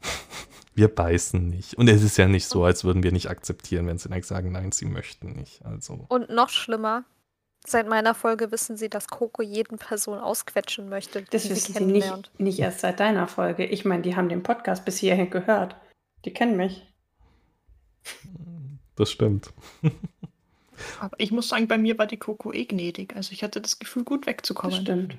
[0.74, 1.74] Wir beißen nicht.
[1.74, 4.72] Und es ist ja nicht so, als würden wir nicht akzeptieren, wenn sie sagen, nein,
[4.72, 5.64] sie möchten nicht.
[5.64, 6.06] Also.
[6.08, 7.04] Und noch schlimmer,
[7.66, 11.22] Seit meiner Folge wissen sie, dass Coco jeden Person ausquetschen möchte.
[11.30, 13.66] Das wissen sie nicht, nicht erst seit deiner Folge.
[13.66, 15.76] Ich meine, die haben den Podcast bis hierhin gehört.
[16.24, 16.86] Die kennen mich.
[18.96, 19.52] Das stimmt.
[21.00, 23.14] Aber ich muss sagen, bei mir war die Coco eh gnädig.
[23.14, 24.74] Also ich hatte das Gefühl, gut wegzukommen.
[24.76, 25.18] Das stimmt.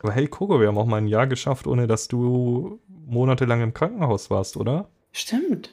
[0.00, 3.74] Aber hey Coco, wir haben auch mal ein Jahr geschafft, ohne dass du monatelang im
[3.74, 4.88] Krankenhaus warst, oder?
[5.12, 5.70] Stimmt.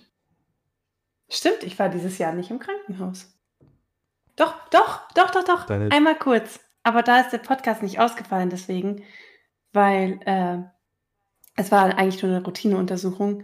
[1.29, 3.38] Stimmt, ich war dieses Jahr nicht im Krankenhaus.
[4.39, 5.65] Doch, doch, doch, doch, doch.
[5.65, 6.61] Deine Einmal kurz.
[6.83, 9.03] Aber da ist der Podcast nicht ausgefallen, deswegen,
[9.73, 10.59] weil äh,
[11.57, 13.43] es war eigentlich nur eine Routineuntersuchung.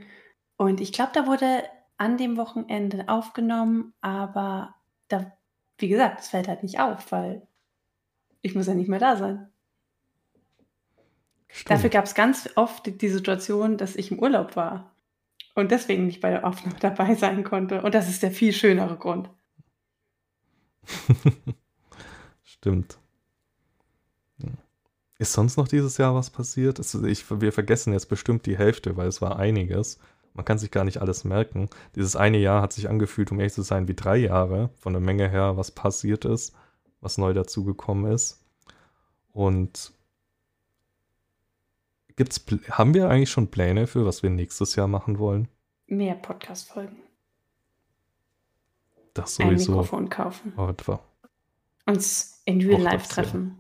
[0.56, 1.64] Und ich glaube, da wurde
[1.98, 4.76] an dem Wochenende aufgenommen, aber
[5.10, 5.34] da,
[5.78, 7.46] wie gesagt, es fällt halt nicht auf, weil
[8.42, 9.50] ich muss ja nicht mehr da sein.
[11.50, 11.72] Stimmt.
[11.72, 14.96] Dafür gab es ganz oft die, die Situation, dass ich im Urlaub war
[15.56, 17.82] und deswegen nicht bei der Aufnahme dabei sein konnte.
[17.82, 19.30] Und das ist der viel schönere Grund.
[22.44, 22.98] Stimmt.
[25.18, 26.80] Ist sonst noch dieses Jahr was passiert?
[27.06, 30.00] Ich, wir vergessen jetzt bestimmt die Hälfte, weil es war einiges.
[30.34, 31.70] Man kann sich gar nicht alles merken.
[31.96, 35.02] Dieses eine Jahr hat sich angefühlt, um ehrlich zu sein, wie drei Jahre von der
[35.02, 36.54] Menge her, was passiert ist,
[37.00, 38.44] was neu dazugekommen ist.
[39.32, 39.94] Und
[42.18, 45.48] gibt's, haben wir eigentlich schon Pläne für, was wir nächstes Jahr machen wollen?
[45.88, 46.98] Mehr Podcast-Folgen.
[49.16, 49.72] Das sowieso.
[49.72, 50.54] Ein Mikrofon kaufen.
[50.58, 51.00] Oh, etwa.
[51.88, 53.58] Uns in Real Life treffen.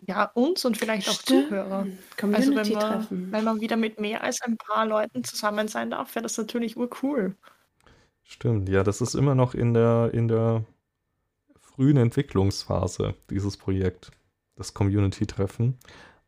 [0.00, 1.48] Ja, uns und vielleicht auch Stimmt.
[1.48, 1.86] Zuhörer.
[2.18, 3.32] Community also wenn man, treffen.
[3.32, 6.76] wenn man wieder mit mehr als ein paar Leuten zusammen sein darf, wäre das natürlich
[6.76, 7.34] urcool.
[8.24, 10.64] Stimmt, ja, das ist immer noch in der, in der
[11.60, 14.10] frühen Entwicklungsphase, dieses Projekt,
[14.56, 15.78] das Community-Treffen.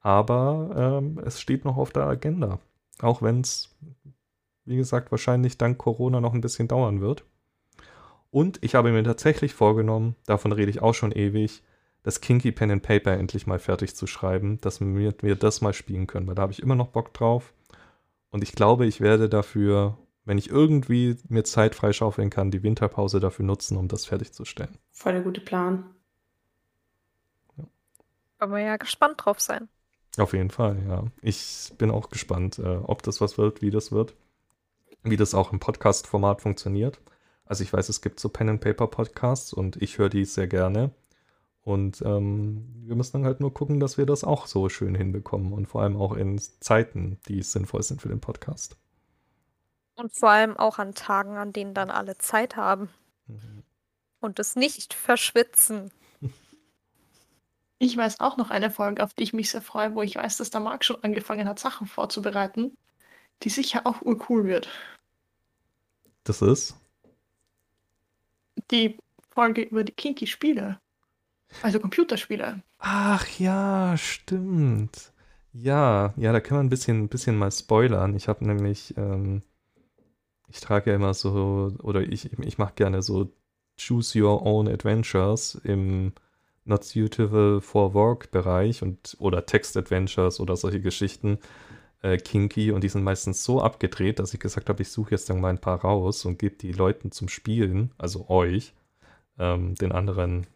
[0.01, 2.59] Aber ähm, es steht noch auf der Agenda.
[3.01, 3.75] Auch wenn es
[4.65, 7.25] wie gesagt, wahrscheinlich dank Corona noch ein bisschen dauern wird.
[8.31, 11.63] Und ich habe mir tatsächlich vorgenommen, davon rede ich auch schon ewig,
[12.03, 15.73] das Kinky Pen and Paper endlich mal fertig zu schreiben, dass wir, wir das mal
[15.73, 17.53] spielen können, weil da habe ich immer noch Bock drauf.
[18.31, 23.21] Und ich glaube, ich werde dafür, wenn ich irgendwie mir Zeit freischaufeln kann, die Winterpause
[23.21, 24.79] dafür nutzen, um das fertigzustellen.
[24.93, 25.85] Voll der gute Plan.
[28.41, 28.51] Ja.
[28.51, 29.69] Wir ja gespannt drauf sein.
[30.17, 31.05] Auf jeden Fall, ja.
[31.21, 34.15] Ich bin auch gespannt, äh, ob das was wird, wie das wird
[35.03, 37.01] wie das auch im Podcast-Format funktioniert.
[37.45, 40.91] Also ich weiß, es gibt so Pen-and-Paper-Podcasts und ich höre die sehr gerne.
[41.65, 45.53] Und ähm, wir müssen dann halt nur gucken, dass wir das auch so schön hinbekommen
[45.53, 48.77] und vor allem auch in Zeiten, die sinnvoll sind für den Podcast.
[49.95, 52.89] Und vor allem auch an Tagen, an denen dann alle Zeit haben.
[53.27, 53.63] Mhm.
[54.21, 55.93] Und es nicht verschwitzen.
[57.79, 60.37] Ich weiß auch noch eine Folge, auf die ich mich sehr freue, wo ich weiß,
[60.39, 62.77] dass der Marc schon angefangen hat, Sachen vorzubereiten
[63.43, 64.69] die sicher auch urcool wird.
[66.25, 66.77] Das ist?
[68.71, 68.99] Die
[69.31, 70.79] Folge über die Kinky-Spiele.
[71.63, 72.63] Also Computerspiele.
[72.79, 75.13] Ach ja, stimmt.
[75.53, 78.15] Ja, ja, da können wir ein bisschen, ein bisschen mal spoilern.
[78.15, 79.43] Ich habe nämlich, ähm,
[80.49, 83.31] ich trage ja immer so, oder ich, ich mache gerne so
[83.79, 86.13] Choose Your Own Adventures im
[86.65, 91.39] Not Suitable for Work Bereich und oder Text Adventures oder solche Geschichten
[92.03, 95.31] äh, kinky und die sind meistens so abgedreht, dass ich gesagt habe, ich suche jetzt
[95.31, 98.75] dann mal ein paar raus und gebe die Leuten zum Spielen, also euch,
[99.39, 100.47] ähm, den anderen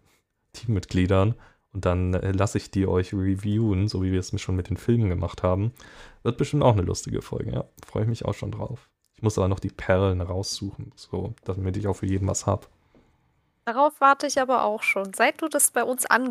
[0.52, 1.34] Teammitgliedern.
[1.72, 4.76] Und dann äh, lasse ich die euch reviewen, so wie wir es schon mit den
[4.76, 5.72] Filmen gemacht haben.
[6.22, 7.64] Wird bestimmt auch eine lustige Folge, ja.
[7.86, 8.88] Freue ich mich auch schon drauf.
[9.14, 12.66] Ich muss aber noch die Perlen raussuchen, so, damit ich auch für jeden was habe.
[13.66, 15.12] Darauf warte ich aber auch schon.
[15.14, 16.30] Seit du das bei uns ange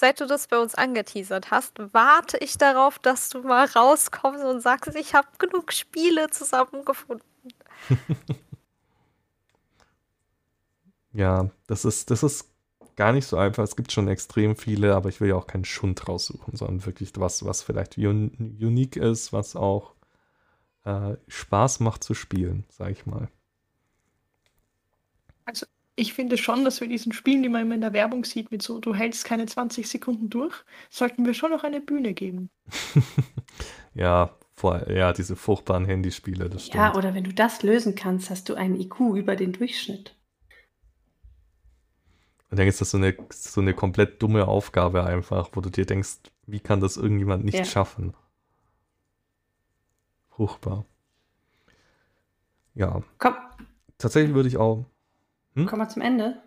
[0.00, 4.62] Seit du das bei uns angeteasert hast, warte ich darauf, dass du mal rauskommst und
[4.62, 7.26] sagst, ich habe genug Spiele zusammengefunden.
[11.12, 12.48] ja, das ist, das ist
[12.96, 13.62] gar nicht so einfach.
[13.62, 17.12] Es gibt schon extrem viele, aber ich will ja auch keinen Schund raussuchen, sondern wirklich
[17.16, 19.96] was, was vielleicht un unique ist, was auch
[20.86, 23.28] äh, Spaß macht zu spielen, sag ich mal.
[25.44, 25.66] Also
[26.00, 28.62] ich finde schon, dass wir diesen Spielen, die man immer in der Werbung sieht, mit
[28.62, 30.54] so, du hältst keine 20 Sekunden durch,
[30.88, 32.48] sollten wir schon noch eine Bühne geben.
[33.94, 36.76] ja, vor, ja, diese furchtbaren Handyspiele, das stimmt.
[36.76, 40.16] Ja, oder wenn du das lösen kannst, hast du einen IQ über den Durchschnitt.
[42.50, 45.84] Und dann ist das so eine, so eine komplett dumme Aufgabe einfach, wo du dir
[45.84, 47.64] denkst, wie kann das irgendjemand nicht ja.
[47.66, 48.14] schaffen?
[50.30, 50.86] Furchtbar.
[52.74, 53.02] Ja.
[53.18, 53.34] Komm.
[53.98, 54.86] Tatsächlich würde ich auch.
[55.54, 55.66] Hm?
[55.66, 56.42] Kommen wir zum Ende.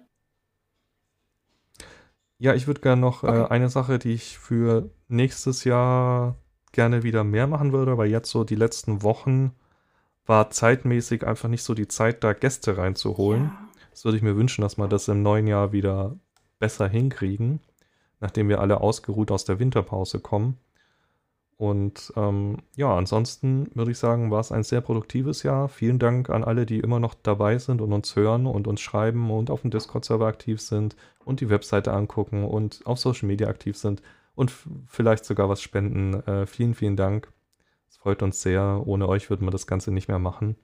[2.38, 3.42] Ja, ich würde gerne noch äh, okay.
[3.42, 6.36] äh, eine Sache, die ich für nächstes Jahr
[6.72, 9.54] gerne wieder mehr machen würde, weil jetzt so die letzten Wochen
[10.26, 13.44] war zeitmäßig einfach nicht so die Zeit, da Gäste reinzuholen.
[13.44, 13.70] Ja.
[13.92, 16.18] Das würde ich mir wünschen, dass wir das im neuen Jahr wieder
[16.60, 17.60] besser hinkriegen,
[18.20, 20.58] nachdem wir alle ausgeruht aus der Winterpause kommen.
[21.58, 25.70] Und ähm, ja, ansonsten würde ich sagen, war es ein sehr produktives Jahr.
[25.70, 29.32] Vielen Dank an alle, die immer noch dabei sind und uns hören und uns schreiben
[29.32, 33.78] und auf dem Discord-Server aktiv sind und die Webseite angucken und auf Social Media aktiv
[33.78, 34.02] sind
[34.36, 34.52] und
[34.88, 36.16] vielleicht sogar was spenden.
[36.28, 37.32] Äh, vielen, vielen Dank.
[37.88, 38.82] Es freut uns sehr.
[38.86, 40.56] Ohne euch würden wir das Ganze nicht mehr machen.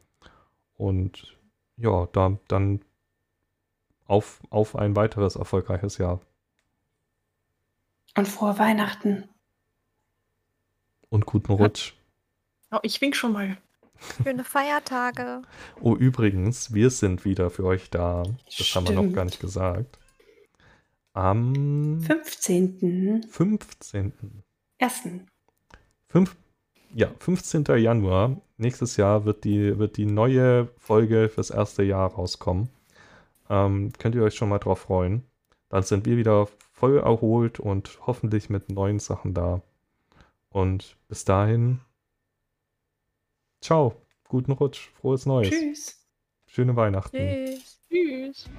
[0.76, 1.38] Und
[1.78, 2.82] ja, da, dann
[4.06, 6.20] auf, auf ein weiteres erfolgreiches Jahr.
[8.18, 9.30] Und frohe Weihnachten.
[11.10, 11.94] Und guten Rutsch.
[12.72, 13.58] Oh, ich wink schon mal.
[14.24, 15.42] Schöne Feiertage.
[15.82, 18.24] Oh, übrigens, wir sind wieder für euch da.
[18.46, 18.76] Das Stimmt.
[18.76, 20.00] haben wir noch gar nicht gesagt.
[21.14, 23.26] Am 15.
[23.30, 24.14] 15.
[24.78, 25.28] Ersten.
[26.08, 26.36] Fünf,
[26.94, 27.66] ja, 15.
[27.78, 28.40] Januar.
[28.58, 32.70] Nächstes Jahr wird die, wird die neue Folge fürs erste Jahr rauskommen.
[33.50, 35.24] Ähm, könnt ihr euch schon mal drauf freuen.
[35.70, 39.62] Dann sind wir wieder voll erholt und hoffentlich mit neuen Sachen da.
[40.50, 41.82] Und bis dahin,
[43.62, 43.96] ciao,
[44.28, 45.50] guten Rutsch, frohes Neues.
[45.50, 46.08] Tschüss.
[46.48, 47.18] Schöne Weihnachten.
[47.18, 47.82] Tschüss.
[47.90, 48.50] Tschüss.